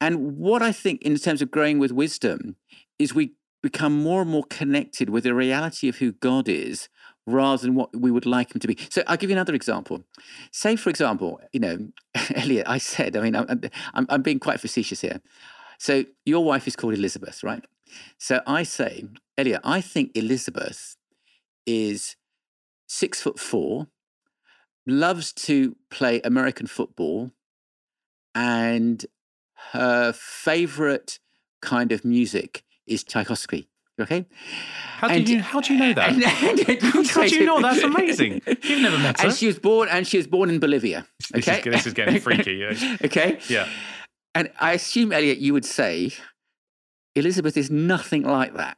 And 0.00 0.38
what 0.38 0.62
I 0.62 0.72
think 0.72 1.02
in 1.02 1.14
terms 1.16 1.42
of 1.42 1.50
growing 1.50 1.78
with 1.78 1.92
wisdom 1.92 2.56
is 2.98 3.14
we 3.14 3.34
become 3.62 4.02
more 4.02 4.22
and 4.22 4.30
more 4.30 4.44
connected 4.44 5.10
with 5.10 5.24
the 5.24 5.34
reality 5.34 5.88
of 5.88 5.96
who 5.96 6.12
God 6.12 6.48
is 6.48 6.88
rather 7.26 7.62
than 7.62 7.74
what 7.74 7.94
we 7.94 8.10
would 8.10 8.26
like 8.26 8.54
him 8.54 8.60
to 8.60 8.66
be. 8.68 8.78
So 8.88 9.02
I'll 9.06 9.16
give 9.16 9.30
you 9.30 9.36
another 9.36 9.54
example. 9.54 10.04
Say, 10.50 10.76
for 10.76 10.90
example, 10.90 11.40
you 11.52 11.60
know, 11.60 11.88
Elliot, 12.34 12.66
I 12.68 12.78
said, 12.78 13.16
I 13.16 13.20
mean, 13.20 13.36
I'm, 13.36 13.46
I'm, 13.94 14.06
I'm 14.08 14.22
being 14.22 14.40
quite 14.40 14.60
facetious 14.60 15.00
here. 15.00 15.20
So 15.78 16.04
your 16.24 16.44
wife 16.44 16.66
is 16.66 16.76
called 16.76 16.94
Elizabeth, 16.94 17.42
right? 17.42 17.64
So 18.18 18.40
I 18.46 18.62
say, 18.62 19.04
Elliot, 19.36 19.60
I 19.64 19.80
think 19.80 20.12
Elizabeth 20.14 20.96
is 21.66 22.16
six 22.86 23.20
foot 23.20 23.38
four, 23.38 23.88
loves 24.86 25.32
to 25.32 25.76
play 25.90 26.20
American 26.22 26.66
football, 26.66 27.30
and 28.34 29.04
her 29.72 30.12
favorite 30.12 31.18
kind 31.60 31.92
of 31.92 32.04
music 32.04 32.64
is 32.90 33.04
Tchaikovsky. 33.04 33.68
Okay. 34.00 34.26
How 35.00 35.08
do 35.08 35.32
you 35.32 35.40
how 35.40 35.60
do 35.60 35.72
you 35.72 35.80
know 35.80 35.94
that? 35.94 36.10
And, 36.10 36.22
and, 36.22 37.08
how 37.08 37.26
do 37.26 37.34
you 37.34 37.46
know? 37.46 37.62
That's 37.62 37.82
amazing. 37.92 38.42
You've 38.46 38.82
never 38.82 38.98
met 38.98 39.18
her. 39.18 39.28
And 39.28 39.34
she 39.34 39.46
was 39.46 39.58
born 39.58 39.88
and 39.88 40.06
she 40.06 40.18
was 40.18 40.26
born 40.26 40.50
in 40.50 40.60
Bolivia. 40.60 41.06
Okay. 41.34 41.62
This 41.62 41.66
is, 41.66 41.72
this 41.72 41.86
is 41.86 41.94
getting 41.94 42.20
freaky. 42.26 42.52
Yeah. 42.56 42.96
okay. 43.02 43.38
Yeah. 43.48 43.66
And 44.34 44.50
I 44.60 44.72
assume 44.72 45.10
Elliot, 45.10 45.38
you 45.38 45.54
would 45.54 45.64
say 45.64 46.12
Elizabeth 47.14 47.56
is 47.56 47.70
nothing 47.70 48.24
like 48.24 48.54
that. 48.56 48.76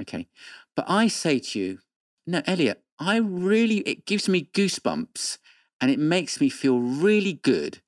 Okay. 0.00 0.26
But 0.74 0.86
I 0.88 1.06
say 1.06 1.38
to 1.38 1.58
you, 1.60 1.78
no, 2.26 2.42
Elliot, 2.46 2.82
I 2.98 3.18
really 3.18 3.78
it 3.78 4.06
gives 4.06 4.28
me 4.28 4.50
goosebumps 4.52 5.38
and 5.80 5.88
it 5.88 6.00
makes 6.00 6.40
me 6.40 6.48
feel 6.48 6.80
really 6.80 7.34
good 7.34 7.80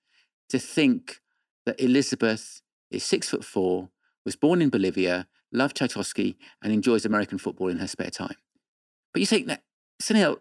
to 0.50 0.60
think 0.60 1.20
that 1.64 1.80
Elizabeth 1.80 2.62
is 2.92 3.02
six 3.02 3.28
foot 3.30 3.44
four, 3.44 3.90
was 4.24 4.36
born 4.36 4.62
in 4.62 4.70
Bolivia, 4.70 5.26
loved 5.52 5.76
Tchaikovsky, 5.76 6.36
and 6.62 6.72
enjoys 6.72 7.04
American 7.04 7.38
football 7.38 7.68
in 7.68 7.78
her 7.78 7.86
spare 7.86 8.10
time. 8.10 8.36
But 9.12 9.20
you 9.20 9.26
think 9.26 9.46
that, 9.46 9.62
Sunil, 10.02 10.38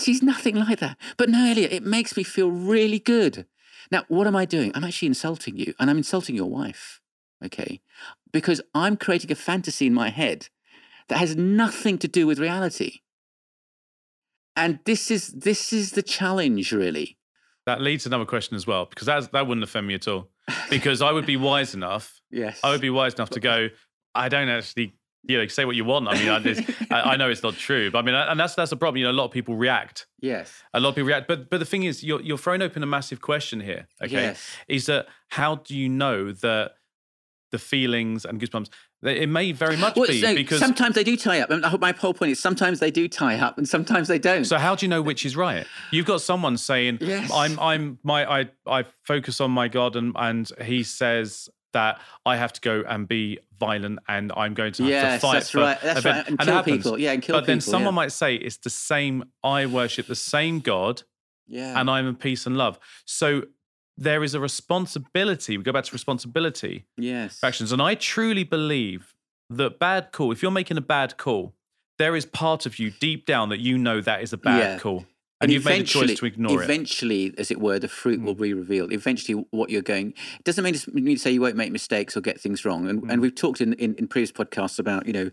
she's 0.00 0.22
nothing 0.22 0.56
like 0.56 0.78
that. 0.80 0.96
But 1.16 1.28
no, 1.28 1.44
Elliot, 1.44 1.72
it 1.72 1.82
makes 1.82 2.16
me 2.16 2.22
feel 2.22 2.50
really 2.50 2.98
good. 2.98 3.46
Now, 3.90 4.04
what 4.08 4.26
am 4.26 4.36
I 4.36 4.44
doing? 4.44 4.72
I'm 4.74 4.84
actually 4.84 5.08
insulting 5.08 5.56
you, 5.56 5.74
and 5.78 5.90
I'm 5.90 5.98
insulting 5.98 6.36
your 6.36 6.50
wife, 6.50 7.00
okay? 7.44 7.80
Because 8.32 8.60
I'm 8.74 8.96
creating 8.96 9.32
a 9.32 9.36
fantasy 9.36 9.86
in 9.86 9.94
my 9.94 10.10
head 10.10 10.48
that 11.08 11.18
has 11.18 11.36
nothing 11.36 11.98
to 11.98 12.08
do 12.08 12.26
with 12.26 12.38
reality. 12.38 13.00
And 14.56 14.78
this 14.84 15.10
is 15.10 15.28
this 15.28 15.72
is 15.72 15.92
the 15.92 16.02
challenge, 16.02 16.72
really. 16.72 17.18
That 17.66 17.80
leads 17.80 18.04
to 18.04 18.10
another 18.10 18.24
question 18.24 18.56
as 18.56 18.66
well, 18.66 18.86
because 18.86 19.06
that 19.06 19.32
that 19.32 19.46
wouldn't 19.46 19.64
offend 19.64 19.86
me 19.86 19.94
at 19.94 20.08
all. 20.08 20.30
Because 20.70 21.02
I 21.02 21.10
would 21.12 21.26
be 21.26 21.36
wise 21.36 21.74
enough. 21.74 22.20
Yes. 22.30 22.60
I 22.62 22.70
would 22.70 22.80
be 22.80 22.90
wise 22.90 23.14
enough 23.14 23.30
to 23.30 23.40
go. 23.40 23.68
I 24.14 24.28
don't 24.28 24.48
actually, 24.48 24.94
you 25.26 25.38
know, 25.38 25.46
say 25.46 25.64
what 25.64 25.76
you 25.76 25.84
want. 25.84 26.08
I 26.08 26.14
mean, 26.14 26.28
I, 26.28 26.96
I, 26.96 27.12
I 27.12 27.16
know 27.16 27.30
it's 27.30 27.42
not 27.42 27.54
true, 27.54 27.90
but 27.90 27.98
I 27.98 28.02
mean, 28.02 28.14
and 28.14 28.38
that's 28.38 28.54
that's 28.54 28.72
a 28.72 28.76
problem. 28.76 28.98
You 28.98 29.04
know, 29.06 29.10
a 29.10 29.18
lot 29.20 29.24
of 29.26 29.30
people 29.30 29.56
react. 29.56 30.06
Yes. 30.20 30.52
A 30.72 30.80
lot 30.80 30.90
of 30.90 30.94
people 30.96 31.08
react, 31.08 31.28
but 31.28 31.50
but 31.50 31.58
the 31.58 31.66
thing 31.66 31.84
is, 31.84 32.02
you're 32.04 32.20
you're 32.20 32.38
throwing 32.38 32.62
open 32.62 32.82
a 32.82 32.86
massive 32.86 33.20
question 33.20 33.60
here. 33.60 33.86
Okay, 34.02 34.12
Yes. 34.12 34.56
is 34.68 34.86
that 34.86 35.06
how 35.28 35.56
do 35.56 35.76
you 35.76 35.88
know 35.88 36.32
that 36.32 36.72
the 37.50 37.58
feelings 37.58 38.24
and 38.24 38.40
goosebumps? 38.40 38.68
It 39.02 39.28
may 39.28 39.52
very 39.52 39.76
much 39.76 39.96
Well, 39.96 40.06
be 40.06 40.18
so 40.18 40.34
because. 40.34 40.58
sometimes 40.58 40.94
they 40.94 41.04
do 41.04 41.14
tie 41.14 41.40
up. 41.40 41.50
And 41.50 41.62
I 41.66 41.68
hope 41.68 41.80
my 41.82 41.92
whole 41.92 42.14
point 42.14 42.32
is 42.32 42.40
sometimes 42.40 42.80
they 42.80 42.90
do 42.90 43.06
tie 43.06 43.38
up 43.38 43.58
and 43.58 43.68
sometimes 43.68 44.08
they 44.08 44.18
don't. 44.18 44.46
So 44.46 44.56
how 44.56 44.74
do 44.74 44.86
you 44.86 44.88
know 44.88 45.02
which 45.02 45.26
is 45.26 45.36
right? 45.36 45.66
You've 45.90 46.06
got 46.06 46.22
someone 46.22 46.56
saying, 46.56 46.98
Yes. 47.02 47.30
"I'm, 47.30 47.60
I'm, 47.60 47.98
my, 48.02 48.40
I, 48.40 48.50
I 48.66 48.84
focus 49.02 49.42
on 49.42 49.50
my 49.50 49.68
God," 49.68 49.94
and 49.94 50.12
and 50.16 50.50
he 50.62 50.82
says 50.82 51.50
that 51.74 52.00
I 52.26 52.36
have 52.36 52.52
to 52.54 52.60
go 52.60 52.82
and 52.88 53.06
be 53.06 53.38
violent, 53.60 53.98
and 54.08 54.32
I'm 54.36 54.54
going 54.54 54.72
to 54.72 54.82
have 54.84 54.90
Yes, 54.90 55.20
to 55.20 55.26
fight. 55.26 55.32
that's 55.34 55.50
for 55.50 55.60
right. 55.60 55.78
That's 55.80 56.04
right. 56.04 56.26
And 56.26 56.40
it 56.40 56.44
kill 56.44 56.54
happens. 56.54 56.76
people. 56.84 56.98
Yeah, 56.98 57.12
and 57.12 57.22
kill 57.22 57.34
people. 57.34 57.40
But 57.42 57.46
then 57.46 57.60
someone 57.60 57.92
yeah. 57.92 57.96
might 58.02 58.12
say 58.12 58.34
it's 58.36 58.56
the 58.56 58.70
same. 58.70 59.24
I 59.44 59.66
worship 59.66 60.06
the 60.06 60.16
same 60.16 60.60
God, 60.60 61.02
yeah. 61.46 61.78
and 61.78 61.88
I'm 61.90 62.06
in 62.08 62.16
peace 62.16 62.46
and 62.46 62.56
love. 62.56 62.78
So 63.04 63.44
there 63.96 64.24
is 64.24 64.34
a 64.34 64.40
responsibility. 64.40 65.56
We 65.56 65.62
go 65.62 65.72
back 65.72 65.84
to 65.84 65.92
responsibility 65.92 66.84
yes. 66.96 67.38
actions, 67.44 67.70
and 67.72 67.80
I 67.80 67.94
truly 67.94 68.44
believe 68.44 69.14
that 69.50 69.78
bad 69.78 70.10
call. 70.12 70.32
If 70.32 70.42
you're 70.42 70.50
making 70.50 70.76
a 70.78 70.80
bad 70.82 71.16
call, 71.16 71.54
there 71.98 72.16
is 72.16 72.26
part 72.26 72.66
of 72.66 72.78
you 72.78 72.90
deep 72.90 73.24
down 73.26 73.50
that 73.50 73.60
you 73.60 73.78
know 73.78 74.00
that 74.00 74.22
is 74.22 74.32
a 74.32 74.36
bad 74.36 74.58
Yeah. 74.58 74.78
call, 74.78 75.06
and, 75.44 75.52
you've 75.52 75.64
made 75.64 75.82
a 75.82 75.84
choice 75.84 76.18
to 76.18 76.26
eventually- 76.26 76.54
it. 76.54 76.64
Eventually, 76.64 77.34
as 77.38 77.50
it 77.50 77.60
were, 77.60 77.78
the 77.78 77.88
fruit 77.88 78.20
Mm. 78.20 78.24
will 78.24 78.34
be 78.34 78.52
revealed. 78.52 78.92
Eventually, 78.92 79.44
what 79.50 79.70
you're 79.70 79.82
going 79.82 80.08
it 80.38 80.44
doesn't 80.44 80.64
mean 80.64 80.74
to 80.74 80.90
mean 80.92 81.16
to 81.16 81.20
say 81.20 81.30
you 81.32 81.40
won't 81.40 81.56
make 81.56 81.72
mistakes 81.72 82.16
or 82.16 82.20
get 82.20 82.40
things 82.40 82.64
wrong. 82.64 82.88
And, 82.88 83.02
Mm. 83.02 83.12
and 83.12 83.22
we've 83.22 83.34
talked 83.34 83.60
in, 83.60 83.72
in, 83.74 83.94
in 83.94 84.08
previous 84.08 84.32
podcasts 84.32 84.78
about 84.78 85.06
you 85.06 85.12
know 85.12 85.30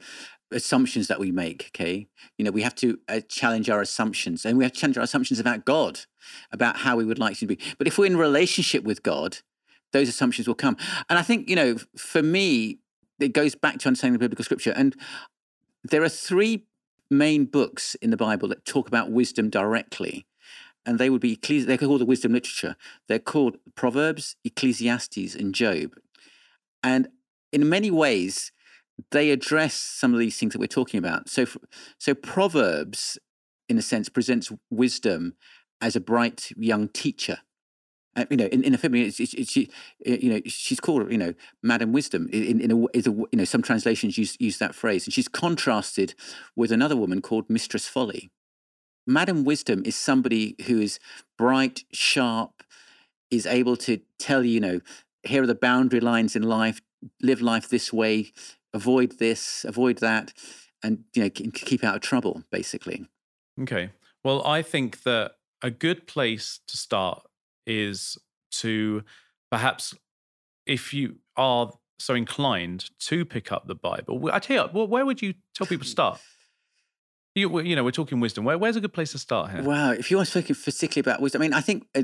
assumptions 0.52 1.08
that 1.08 1.20
we 1.20 1.32
make. 1.32 1.72
Okay, 1.74 2.08
you 2.38 2.46
know 2.46 2.52
we 2.52 2.62
have 2.62 2.76
to 2.76 3.00
uh, 3.08 3.22
challenge 3.28 3.70
our 3.70 3.82
assumptions, 3.82 4.46
and 4.46 4.58
we 4.58 4.64
have 4.64 4.74
to 4.74 4.80
challenge 4.80 4.98
our 4.98 5.04
assumptions 5.04 5.40
about 5.40 5.66
God, 5.66 6.02
about 6.52 6.78
how 6.78 6.96
we 6.98 7.06
would 7.06 7.20
like 7.20 7.38
to 7.40 7.48
be. 7.48 7.58
But 7.78 7.88
if 7.88 7.98
we're 7.98 8.06
in 8.08 8.18
relationship 8.18 8.84
with 8.84 9.04
God, 9.04 9.40
those 9.94 10.10
assumptions 10.10 10.48
will 10.48 10.56
come. 10.56 10.78
And 11.10 11.18
I 11.18 11.22
think 11.22 11.50
you 11.50 11.56
know, 11.56 11.78
for 11.98 12.22
me, 12.22 12.80
it 13.20 13.34
goes 13.34 13.56
back 13.56 13.80
to 13.80 13.88
understanding 13.88 14.14
the 14.14 14.20
biblical 14.20 14.44
scripture. 14.46 14.74
And 14.76 14.96
there 15.84 16.04
are 16.04 16.10
three 16.10 16.66
main 17.12 17.46
books 17.46 17.96
in 17.96 18.10
the 18.10 18.18
Bible 18.18 18.48
that 18.50 18.66
talk 18.66 18.88
about 18.88 19.12
wisdom 19.12 19.50
directly 19.50 20.26
and 20.86 20.98
they 20.98 21.10
would 21.10 21.22
be 21.22 21.36
they're 21.36 21.78
called 21.78 22.02
the 22.02 22.06
wisdom 22.06 22.34
literature. 22.34 22.76
They're 23.08 23.20
called 23.20 23.58
Proverbs, 23.76 24.36
Ecclesiastes, 24.44 25.36
and 25.36 25.54
Job. 25.54 25.94
And 26.84 27.10
in 27.52 27.70
many 27.70 27.92
ways, 27.92 28.52
they 29.12 29.30
address 29.30 29.76
some 29.76 30.14
of 30.14 30.20
these 30.20 30.38
things 30.38 30.54
that 30.54 30.60
we're 30.60 30.68
talking 30.68 30.98
about. 30.98 31.30
So, 31.30 31.46
so 31.98 32.14
Proverbs, 32.14 33.20
in 33.70 33.78
a 33.78 33.82
sense, 33.82 34.10
presents 34.10 34.52
wisdom 34.70 35.36
as 35.80 35.96
a 35.96 36.02
bright 36.02 36.52
young 36.58 36.88
teacher. 36.88 37.40
Uh, 38.16 38.26
you 38.30 38.36
know, 38.36 38.46
in, 38.48 38.64
in 38.64 38.74
the 38.74 38.78
film, 38.78 38.94
it's, 38.96 39.20
it's, 39.22 39.34
it's, 39.34 39.52
she, 39.52 39.70
uh, 40.06 40.12
you 40.12 40.30
know, 40.30 40.42
she's 40.46 40.82
called, 40.82 41.10
you 41.12 41.18
know, 41.18 41.34
Madam 41.64 41.94
Wisdom. 41.94 42.28
In, 42.34 42.60
in 42.60 42.72
a, 42.72 42.76
a, 42.76 43.02
you 43.04 43.28
know, 43.34 43.46
some 43.46 43.62
translations 43.62 44.18
use 44.18 44.36
use 44.40 44.58
that 44.58 44.76
phrase, 44.76 45.06
and 45.06 45.14
she's 45.14 45.30
contrasted 45.30 46.14
with 46.56 46.72
another 46.72 46.98
woman 46.98 47.22
called 47.22 47.50
Mistress 47.50 47.88
Folly. 47.88 48.30
Madam 49.08 49.46
Wisdom 49.46 49.82
is 49.86 49.96
somebody 49.96 50.56
who 50.68 50.80
is 50.80 51.00
bright, 51.38 51.86
sharp, 51.92 52.64
is 53.30 53.46
able 53.46 53.78
to 53.78 54.02
tell 54.20 54.44
you 54.44 54.60
know, 54.60 54.82
here 55.24 55.44
are 55.44 55.48
the 55.48 55.56
boundary 55.56 56.00
lines 56.00 56.36
in 56.36 56.44
life, 56.44 56.82
live 57.22 57.42
life 57.42 57.70
this 57.70 57.94
way, 57.94 58.32
avoid 58.74 59.20
this, 59.20 59.66
avoid 59.68 59.98
that, 60.00 60.34
and, 60.84 61.06
you 61.14 61.24
know, 61.24 61.30
keep 61.30 61.84
out 61.84 61.96
of 61.96 62.02
trouble, 62.02 62.44
basically. 62.52 63.08
Okay. 63.60 63.92
Well, 64.24 64.46
I 64.46 64.62
think 64.62 65.04
that 65.04 65.36
a 65.62 65.72
good 65.72 66.08
place 66.08 66.60
to 66.68 66.78
start 66.78 67.24
is 67.66 68.18
to 68.52 69.04
perhaps, 69.50 69.94
if 70.66 70.94
you 70.94 71.18
are 71.38 71.72
so 72.00 72.14
inclined 72.16 72.90
to 73.00 73.26
pick 73.26 73.52
up 73.52 73.68
the 73.68 73.76
Bible, 73.76 74.30
I 74.32 74.40
tell 74.40 74.70
you, 74.74 74.86
where 74.86 75.06
would 75.06 75.22
you 75.22 75.36
tell 75.54 75.68
people 75.68 75.86
to 75.86 75.90
start? 75.90 76.20
You, 77.36 77.62
you 77.62 77.76
know, 77.76 77.84
we're 77.84 77.92
talking 77.92 78.20
wisdom. 78.20 78.44
Where, 78.44 78.58
where's 78.58 78.76
a 78.76 78.82
good 78.82 78.94
place 78.94 79.14
to 79.14 79.18
start 79.18 79.52
here? 79.52 79.64
Wow. 79.64 79.92
If 79.92 80.12
you 80.12 80.20
are 80.20 80.26
speaking 80.26 80.56
particularly 80.56 81.10
about 81.10 81.22
wisdom, 81.22 81.42
I 81.42 81.46
mean, 81.46 81.54
I 81.54 81.62
think 81.62 81.88
uh, 81.96 82.04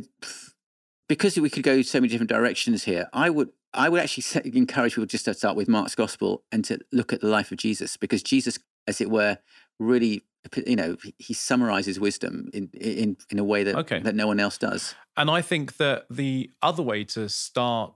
because 1.10 1.38
we 1.38 1.50
could 1.50 1.64
go 1.64 1.82
so 1.82 2.00
many 2.00 2.10
different 2.10 2.30
directions 2.30 2.84
here, 2.84 3.08
I 3.14 3.30
would. 3.30 3.50
I 3.74 3.90
would 3.90 4.00
actually 4.00 4.24
say, 4.24 4.42
encourage 4.46 4.94
people 4.94 5.06
just 5.06 5.26
to 5.26 5.34
start 5.34 5.58
with 5.58 5.68
Mark's 5.68 5.94
gospel 5.94 6.44
and 6.52 6.64
to 6.66 6.80
look 6.94 7.12
at 7.12 7.20
the 7.20 7.28
life 7.28 7.52
of 7.52 7.58
Jesus, 7.58 7.98
because 7.98 8.24
Jesus, 8.24 8.58
as 8.88 9.02
it 9.02 9.12
were, 9.12 9.38
really, 9.80 10.24
you 10.66 10.76
know, 10.76 10.98
he 11.18 11.34
summarizes 11.34 12.00
wisdom 12.00 12.50
in 12.54 12.70
in 12.74 13.18
in 13.30 13.40
a 13.40 13.44
way 13.44 13.64
that 13.64 13.76
Okay. 13.76 14.00
that 14.00 14.16
no 14.16 14.28
one 14.28 14.40
else 14.40 14.58
does. 14.58 14.96
And 15.16 15.30
I 15.30 15.42
think 15.42 15.78
that 15.78 16.06
the 16.10 16.52
other 16.62 16.84
way 16.84 17.04
to 17.06 17.28
start, 17.30 17.94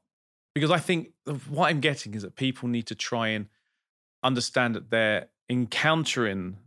because 0.56 0.72
I 0.72 0.80
think 0.80 1.12
what 1.50 1.70
I'm 1.70 1.80
getting 1.80 2.13
is 2.13 2.24
that 2.24 2.36
people 2.36 2.67
need 2.70 2.88
to 2.88 2.96
try 2.96 3.30
and 3.30 3.48
understand 4.24 4.76
that 4.76 4.89
they're 4.89 5.28
encountering 5.50 6.58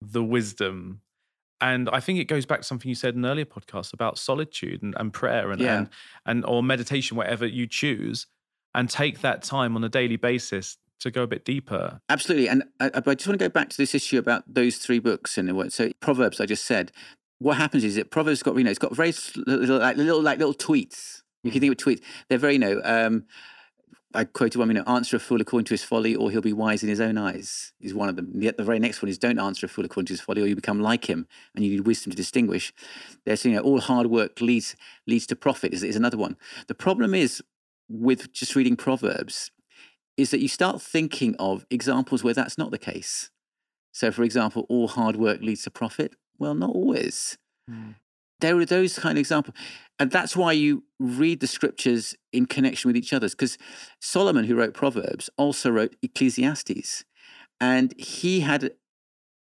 the 0.00 0.22
wisdom. 0.22 1.00
And 1.60 1.88
I 1.90 1.98
think 2.00 2.20
it 2.20 2.24
goes 2.26 2.46
back 2.46 2.60
to 2.60 2.64
something 2.64 2.88
you 2.88 2.94
said 2.94 3.14
in 3.14 3.24
an 3.24 3.30
earlier 3.30 3.44
podcast 3.44 3.92
about 3.92 4.16
solitude 4.16 4.80
and, 4.82 4.94
and 4.96 5.12
prayer 5.12 5.50
and, 5.50 5.60
Yeah. 5.60 5.78
and 5.78 5.88
and 6.26 6.44
or 6.44 6.62
meditation, 6.62 7.16
whatever 7.16 7.46
you 7.46 7.66
choose, 7.66 8.26
and 8.74 8.88
take 8.88 9.20
that 9.22 9.42
time 9.42 9.74
on 9.76 9.82
a 9.82 9.88
daily 9.88 10.16
basis 10.16 10.76
to 11.00 11.10
go 11.10 11.22
a 11.22 11.26
bit 11.26 11.44
deeper. 11.44 12.00
Absolutely. 12.08 12.48
And 12.48 12.64
uh, 12.80 12.90
uh, 12.94 13.00
I, 13.06 13.10
I 13.10 13.14
just 13.14 13.28
want 13.28 13.38
to 13.38 13.44
go 13.44 13.48
back 13.48 13.68
to 13.70 13.76
this 13.76 13.94
issue 13.94 14.18
about 14.18 14.42
those 14.46 14.78
three 14.78 14.98
books 14.98 15.38
in 15.38 15.48
a 15.48 15.54
way. 15.54 15.68
So 15.68 15.90
Proverbs, 16.00 16.40
I 16.40 16.46
just 16.46 16.64
said, 16.64 16.92
what 17.38 17.56
happens 17.56 17.84
is 17.84 17.94
that 17.96 18.10
Proverbs 18.10 18.42
got, 18.42 18.56
you 18.56 18.64
know, 18.64 18.70
it's 18.70 18.78
got 18.78 18.94
very 18.94 19.14
little, 19.46 19.78
like 19.78 19.96
little, 19.96 20.22
like 20.22 20.38
little 20.38 20.54
tweets. 20.54 21.22
You 21.44 21.50
can 21.50 21.58
mm. 21.58 21.62
think 21.62 21.80
of 21.80 21.86
tweets. 21.86 22.02
They're 22.28 22.38
very, 22.38 22.54
you 22.54 22.58
know, 22.58 22.80
um, 22.84 23.24
I 24.14 24.24
quoted 24.24 24.58
one, 24.58 24.68
you 24.68 24.74
know, 24.74 24.84
answer 24.84 25.16
a 25.16 25.20
fool 25.20 25.40
according 25.40 25.66
to 25.66 25.74
his 25.74 25.84
folly 25.84 26.16
or 26.16 26.30
he'll 26.30 26.40
be 26.40 26.52
wise 26.52 26.82
in 26.82 26.88
his 26.88 27.00
own 27.00 27.18
eyes 27.18 27.72
is 27.80 27.92
one 27.92 28.08
of 28.08 28.16
them. 28.16 28.32
Yet 28.34 28.56
the 28.56 28.64
very 28.64 28.78
next 28.78 29.02
one 29.02 29.10
is 29.10 29.18
don't 29.18 29.38
answer 29.38 29.66
a 29.66 29.68
fool 29.68 29.84
according 29.84 30.06
to 30.06 30.14
his 30.14 30.20
folly 30.20 30.42
or 30.42 30.46
you 30.46 30.56
become 30.56 30.80
like 30.80 31.08
him 31.08 31.26
and 31.54 31.64
you 31.64 31.72
need 31.72 31.86
wisdom 31.86 32.10
to 32.10 32.16
distinguish. 32.16 32.72
There's, 33.26 33.44
you 33.44 33.52
know, 33.52 33.60
all 33.60 33.80
hard 33.80 34.06
work 34.06 34.40
leads, 34.40 34.76
leads 35.06 35.26
to 35.26 35.36
profit 35.36 35.74
is, 35.74 35.82
is 35.82 35.94
another 35.94 36.16
one. 36.16 36.36
The 36.68 36.74
problem 36.74 37.14
is 37.14 37.42
with 37.88 38.32
just 38.32 38.56
reading 38.56 38.76
Proverbs 38.76 39.50
is 40.18 40.30
that 40.32 40.40
you 40.40 40.48
start 40.48 40.82
thinking 40.82 41.34
of 41.38 41.64
examples 41.70 42.22
where 42.22 42.34
that's 42.34 42.58
not 42.58 42.72
the 42.72 42.78
case. 42.78 43.30
So, 43.92 44.10
for 44.10 44.24
example, 44.24 44.66
all 44.68 44.88
hard 44.88 45.16
work 45.16 45.40
leads 45.40 45.62
to 45.62 45.70
profit. 45.70 46.14
Well, 46.38 46.54
not 46.54 46.74
always. 46.74 47.38
Hmm. 47.68 47.92
There 48.40 48.58
are 48.58 48.66
those 48.66 48.98
kind 48.98 49.16
of 49.16 49.20
examples. 49.20 49.56
And 49.98 50.10
that's 50.10 50.36
why 50.36 50.52
you 50.52 50.84
read 51.00 51.40
the 51.40 51.46
scriptures 51.46 52.14
in 52.32 52.46
connection 52.46 52.88
with 52.88 52.96
each 52.96 53.12
other. 53.12 53.28
Because 53.28 53.58
Solomon, 54.00 54.44
who 54.44 54.56
wrote 54.56 54.74
Proverbs, 54.74 55.30
also 55.36 55.70
wrote 55.70 55.96
Ecclesiastes. 56.02 57.04
And 57.60 57.94
he 57.98 58.40
had, 58.40 58.72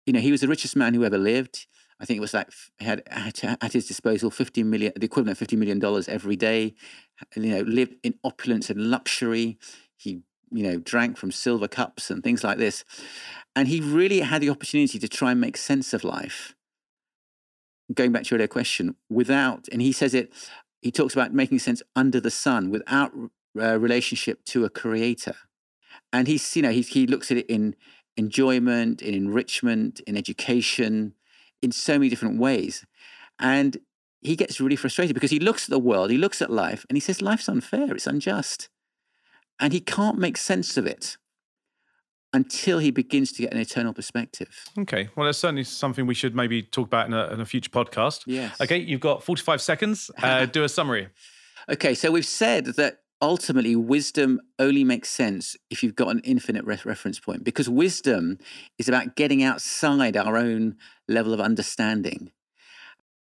you 0.05 0.13
know, 0.13 0.19
he 0.19 0.31
was 0.31 0.41
the 0.41 0.47
richest 0.47 0.75
man 0.75 0.93
who 0.93 1.03
ever 1.03 1.17
lived. 1.17 1.67
I 1.99 2.05
think 2.05 2.17
it 2.17 2.21
was 2.21 2.33
like 2.33 2.49
he 2.77 2.85
had 2.85 3.01
at, 3.07 3.43
at 3.43 3.73
his 3.73 3.87
disposal 3.87 4.29
50 4.29 4.63
million, 4.63 4.93
the 4.95 5.05
equivalent 5.05 5.39
of 5.39 5.47
$50 5.47 5.57
million 5.57 6.03
every 6.07 6.35
day. 6.35 6.75
You 7.35 7.43
know, 7.43 7.61
lived 7.61 7.95
in 8.03 8.15
opulence 8.23 8.69
and 8.69 8.89
luxury. 8.91 9.57
He, 9.95 10.21
you 10.51 10.63
know, 10.63 10.77
drank 10.77 11.17
from 11.17 11.31
silver 11.31 11.67
cups 11.67 12.09
and 12.09 12.23
things 12.23 12.43
like 12.43 12.57
this. 12.57 12.83
And 13.55 13.67
he 13.67 13.81
really 13.81 14.21
had 14.21 14.41
the 14.41 14.49
opportunity 14.49 14.99
to 14.99 15.07
try 15.07 15.31
and 15.31 15.41
make 15.41 15.57
sense 15.57 15.93
of 15.93 16.03
life 16.03 16.55
going 17.93 18.11
back 18.11 18.23
to 18.23 18.29
your 18.31 18.37
earlier 18.37 18.47
question, 18.47 18.95
without, 19.09 19.67
and 19.71 19.81
he 19.81 19.91
says 19.91 20.13
it, 20.13 20.33
he 20.81 20.91
talks 20.91 21.13
about 21.13 21.33
making 21.33 21.59
sense 21.59 21.81
under 21.95 22.19
the 22.19 22.31
sun 22.31 22.69
without 22.69 23.11
uh, 23.59 23.79
relationship 23.79 24.43
to 24.45 24.65
a 24.65 24.69
creator. 24.69 25.35
And 26.13 26.27
he's, 26.27 26.55
you 26.55 26.61
know, 26.61 26.71
he, 26.71 26.81
he 26.81 27.07
looks 27.07 27.31
at 27.31 27.37
it 27.37 27.45
in 27.47 27.75
enjoyment, 28.15 29.01
in 29.01 29.13
enrichment, 29.13 29.99
in 30.01 30.17
education, 30.17 31.13
in 31.61 31.71
so 31.71 31.93
many 31.93 32.09
different 32.09 32.39
ways. 32.39 32.85
And 33.39 33.77
he 34.21 34.35
gets 34.35 34.59
really 34.59 34.75
frustrated 34.75 35.13
because 35.13 35.31
he 35.31 35.39
looks 35.39 35.65
at 35.65 35.69
the 35.69 35.79
world, 35.79 36.11
he 36.11 36.17
looks 36.17 36.41
at 36.41 36.51
life, 36.51 36.85
and 36.89 36.97
he 36.97 37.01
says, 37.01 37.21
life's 37.21 37.49
unfair, 37.49 37.93
it's 37.93 38.07
unjust. 38.07 38.69
And 39.59 39.73
he 39.73 39.79
can't 39.79 40.17
make 40.17 40.37
sense 40.37 40.77
of 40.77 40.85
it 40.85 41.17
until 42.33 42.79
he 42.79 42.91
begins 42.91 43.31
to 43.31 43.41
get 43.41 43.53
an 43.53 43.59
eternal 43.59 43.93
perspective. 43.93 44.65
Okay. 44.77 45.09
Well, 45.15 45.25
that's 45.25 45.39
certainly 45.39 45.63
something 45.63 46.05
we 46.05 46.13
should 46.13 46.35
maybe 46.35 46.61
talk 46.61 46.87
about 46.87 47.07
in 47.07 47.13
a, 47.13 47.27
in 47.27 47.39
a 47.39 47.45
future 47.45 47.69
podcast. 47.69 48.23
Yes. 48.27 48.59
Okay. 48.61 48.77
You've 48.77 48.99
got 49.01 49.23
45 49.23 49.61
seconds. 49.61 50.11
Uh, 50.21 50.45
do 50.57 50.63
a 50.63 50.69
summary. 50.69 51.09
Okay, 51.69 51.95
so 51.95 52.11
we've 52.11 52.25
said 52.25 52.65
that 52.77 52.99
ultimately, 53.21 53.75
wisdom 53.75 54.39
only 54.59 54.83
makes 54.83 55.09
sense 55.09 55.55
if 55.69 55.83
you've 55.83 55.95
got 55.95 56.09
an 56.09 56.19
infinite 56.19 56.65
re- 56.65 56.79
reference 56.85 57.19
point 57.19 57.43
because 57.43 57.67
wisdom 57.67 58.37
is 58.77 58.87
about 58.87 59.15
getting 59.15 59.43
outside 59.43 60.15
our 60.15 60.37
own 60.37 60.77
level 61.07 61.33
of 61.33 61.41
understanding. 61.41 62.31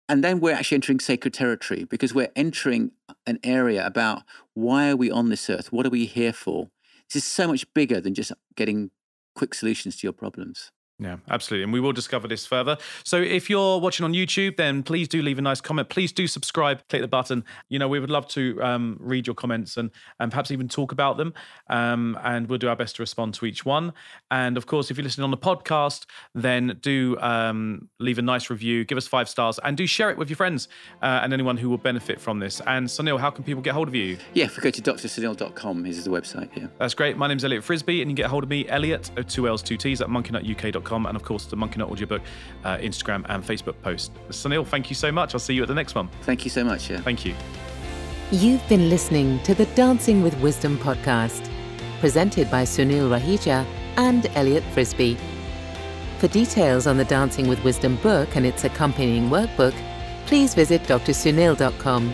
And 0.09 0.23
then 0.23 0.39
we're 0.39 0.53
actually 0.53 0.75
entering 0.75 0.99
sacred 0.99 1.33
territory 1.33 1.83
because 1.83 2.13
we're 2.13 2.31
entering 2.35 2.91
an 3.27 3.39
area 3.43 3.85
about 3.85 4.23
why 4.53 4.89
are 4.89 4.95
we 4.95 5.11
on 5.11 5.29
this 5.29 5.49
earth? 5.49 5.71
What 5.71 5.85
are 5.85 5.91
we 5.91 6.05
here 6.05 6.33
for? 6.33 6.69
This 7.13 7.23
is 7.23 7.29
so 7.29 7.47
much 7.47 7.71
bigger 7.73 8.01
than 8.01 8.15
just 8.15 8.31
getting 8.55 8.89
quick 9.35 9.53
solutions 9.53 9.97
to 9.97 10.07
your 10.07 10.13
problems. 10.13 10.71
Yeah, 10.99 11.17
absolutely. 11.29 11.63
And 11.63 11.71
we 11.71 11.79
will 11.79 11.93
discover 11.93 12.27
this 12.27 12.47
further. 12.47 12.75
So 13.03 13.21
if 13.21 13.51
you're 13.51 13.79
watching 13.79 14.03
on 14.03 14.13
YouTube, 14.13 14.57
then 14.57 14.81
please 14.81 15.07
do 15.07 15.21
leave 15.21 15.38
a 15.38 15.43
nice 15.43 15.62
comment. 15.62 15.89
Please 15.89 16.12
do 16.12 16.25
subscribe, 16.25 16.81
click 16.89 17.03
the 17.03 17.07
button. 17.07 17.43
You 17.69 17.77
know, 17.77 17.88
we 17.88 17.99
would 17.99 18.10
love 18.10 18.27
to 18.29 18.60
um, 18.63 18.97
read 18.99 19.27
your 19.27 19.36
comments 19.36 19.77
and, 19.77 19.91
and 20.19 20.31
perhaps 20.31 20.49
even 20.49 20.67
talk 20.67 20.91
about 20.91 21.17
them. 21.17 21.36
Um, 21.69 22.17
and 22.23 22.49
we'll 22.49 22.57
do 22.57 22.67
our 22.67 22.75
best 22.75 22.95
to 22.95 23.03
respond 23.03 23.36
to 23.36 23.45
each 23.45 23.63
one. 23.63 23.93
And 24.31 24.57
of 24.57 24.65
course, 24.65 24.89
if 24.89 24.97
you're 24.97 25.03
listening 25.03 25.23
on 25.23 25.29
the 25.29 25.38
podcast, 25.38 26.07
then 26.33 26.79
do 26.81 27.15
um, 27.19 27.89
leave 27.99 28.17
a 28.17 28.23
nice 28.23 28.49
review, 28.49 28.83
give 28.83 28.97
us 28.97 29.05
five 29.05 29.29
stars, 29.29 29.60
and 29.60 29.77
do 29.77 29.86
share 29.86 30.10
it 30.10 30.17
with 30.17 30.31
your 30.31 30.38
friends 30.38 30.67
uh, 31.03 31.19
and 31.21 31.31
anyone 31.31 31.57
who 31.57 31.69
will 31.69 31.77
benefit 31.77 32.19
from 32.19 32.39
this. 32.39 32.60
And 32.65 32.88
Sunil, 32.88 33.19
how 33.19 33.29
can 33.29 33.43
people 33.43 33.62
get 33.62 33.73
hold 33.73 33.88
of 33.88 33.93
you? 33.93 34.17
Yeah, 34.33 34.45
if 34.45 34.57
we 34.57 34.63
go 34.63 34.71
to 34.71 34.81
drsunil.com, 34.81 35.86
is 35.86 36.05
the 36.05 36.10
website. 36.10 36.49
Yeah. 36.55 36.67
That's 36.79 36.95
great. 36.95 37.17
My 37.17 37.27
name's 37.27 37.45
Elliot 37.45 37.63
Frisby, 37.63 38.01
and 38.01 38.10
you 38.10 38.15
can 38.15 38.23
get 38.23 38.31
hold 38.31 38.43
of 38.43 38.49
me, 38.49 38.67
Elliot, 38.67 39.12
two 39.27 39.47
L's, 39.47 39.62
two 39.62 39.77
T's, 39.77 40.01
at 40.01 40.07
monkeynutuk.com 40.07 40.87
and 40.95 41.15
of 41.15 41.23
course 41.23 41.45
the 41.45 41.56
Monkey 41.56 41.80
Nut 41.80 41.89
audiobook 41.89 42.21
uh, 42.63 42.78
Instagram 42.78 43.26
and 43.30 43.43
Facebook 43.43 43.76
post. 43.82 44.12
Sunil, 44.30 44.65
thank 44.65 44.89
you 44.89 44.95
so 44.95 45.12
much. 45.12 45.34
I'll 45.34 45.39
see 45.39 45.54
you 45.54 45.62
at 45.62 45.67
the 45.67 45.76
next 45.76 45.95
one. 45.95 46.10
Thank 46.21 46.45
you 46.45 46.50
so 46.52 46.63
much. 46.63 46.89
Yeah. 46.89 47.02
Thank 47.02 47.26
you. 47.26 47.36
You've 48.32 48.67
been 48.67 48.89
listening 48.89 49.41
to 49.43 49.56
the 49.56 49.65
Dancing 49.67 50.21
with 50.21 50.38
Wisdom 50.41 50.78
podcast, 50.78 51.50
presented 52.00 52.52
by 52.52 52.63
Sunil 52.63 53.10
Raheja 53.10 53.65
and 53.95 54.30
Elliot 54.36 54.63
Frisby. 54.73 55.17
For 56.19 56.28
details 56.28 56.88
on 56.88 56.97
the 56.97 57.06
Dancing 57.06 57.47
with 57.47 57.63
Wisdom 57.63 57.95
book 57.97 58.36
and 58.36 58.45
its 58.45 58.63
accompanying 58.63 59.30
workbook, 59.30 59.76
please 60.26 60.54
visit 60.56 60.84
drsunil.com. 60.84 62.13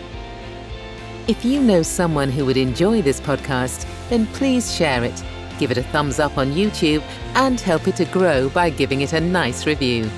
If 1.26 1.44
you 1.44 1.60
know 1.60 1.82
someone 1.82 2.30
who 2.30 2.44
would 2.44 2.58
enjoy 2.58 3.02
this 3.02 3.20
podcast, 3.20 3.86
then 4.10 4.26
please 4.28 4.74
share 4.74 5.02
it 5.02 5.24
give 5.58 5.70
it 5.70 5.78
a 5.78 5.82
thumbs 5.82 6.18
up 6.18 6.38
on 6.38 6.52
YouTube, 6.52 7.02
and 7.34 7.60
help 7.60 7.88
it 7.88 7.96
to 7.96 8.04
grow 8.06 8.48
by 8.48 8.70
giving 8.70 9.00
it 9.00 9.12
a 9.12 9.20
nice 9.20 9.66
review. 9.66 10.10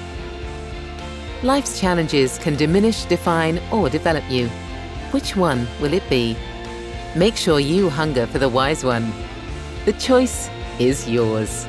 Life's 1.42 1.78
challenges 1.78 2.38
can 2.38 2.56
diminish, 2.56 3.04
define, 3.04 3.60
or 3.70 3.88
develop 3.90 4.24
you. 4.30 4.48
Which 5.10 5.36
one 5.36 5.66
will 5.80 5.92
it 5.92 6.08
be? 6.08 6.36
Make 7.14 7.36
sure 7.36 7.60
you 7.60 7.88
hunger 7.88 8.26
for 8.26 8.38
the 8.38 8.48
wise 8.48 8.84
one. 8.84 9.12
The 9.84 9.92
choice 9.92 10.50
is 10.78 11.08
yours. 11.08 11.66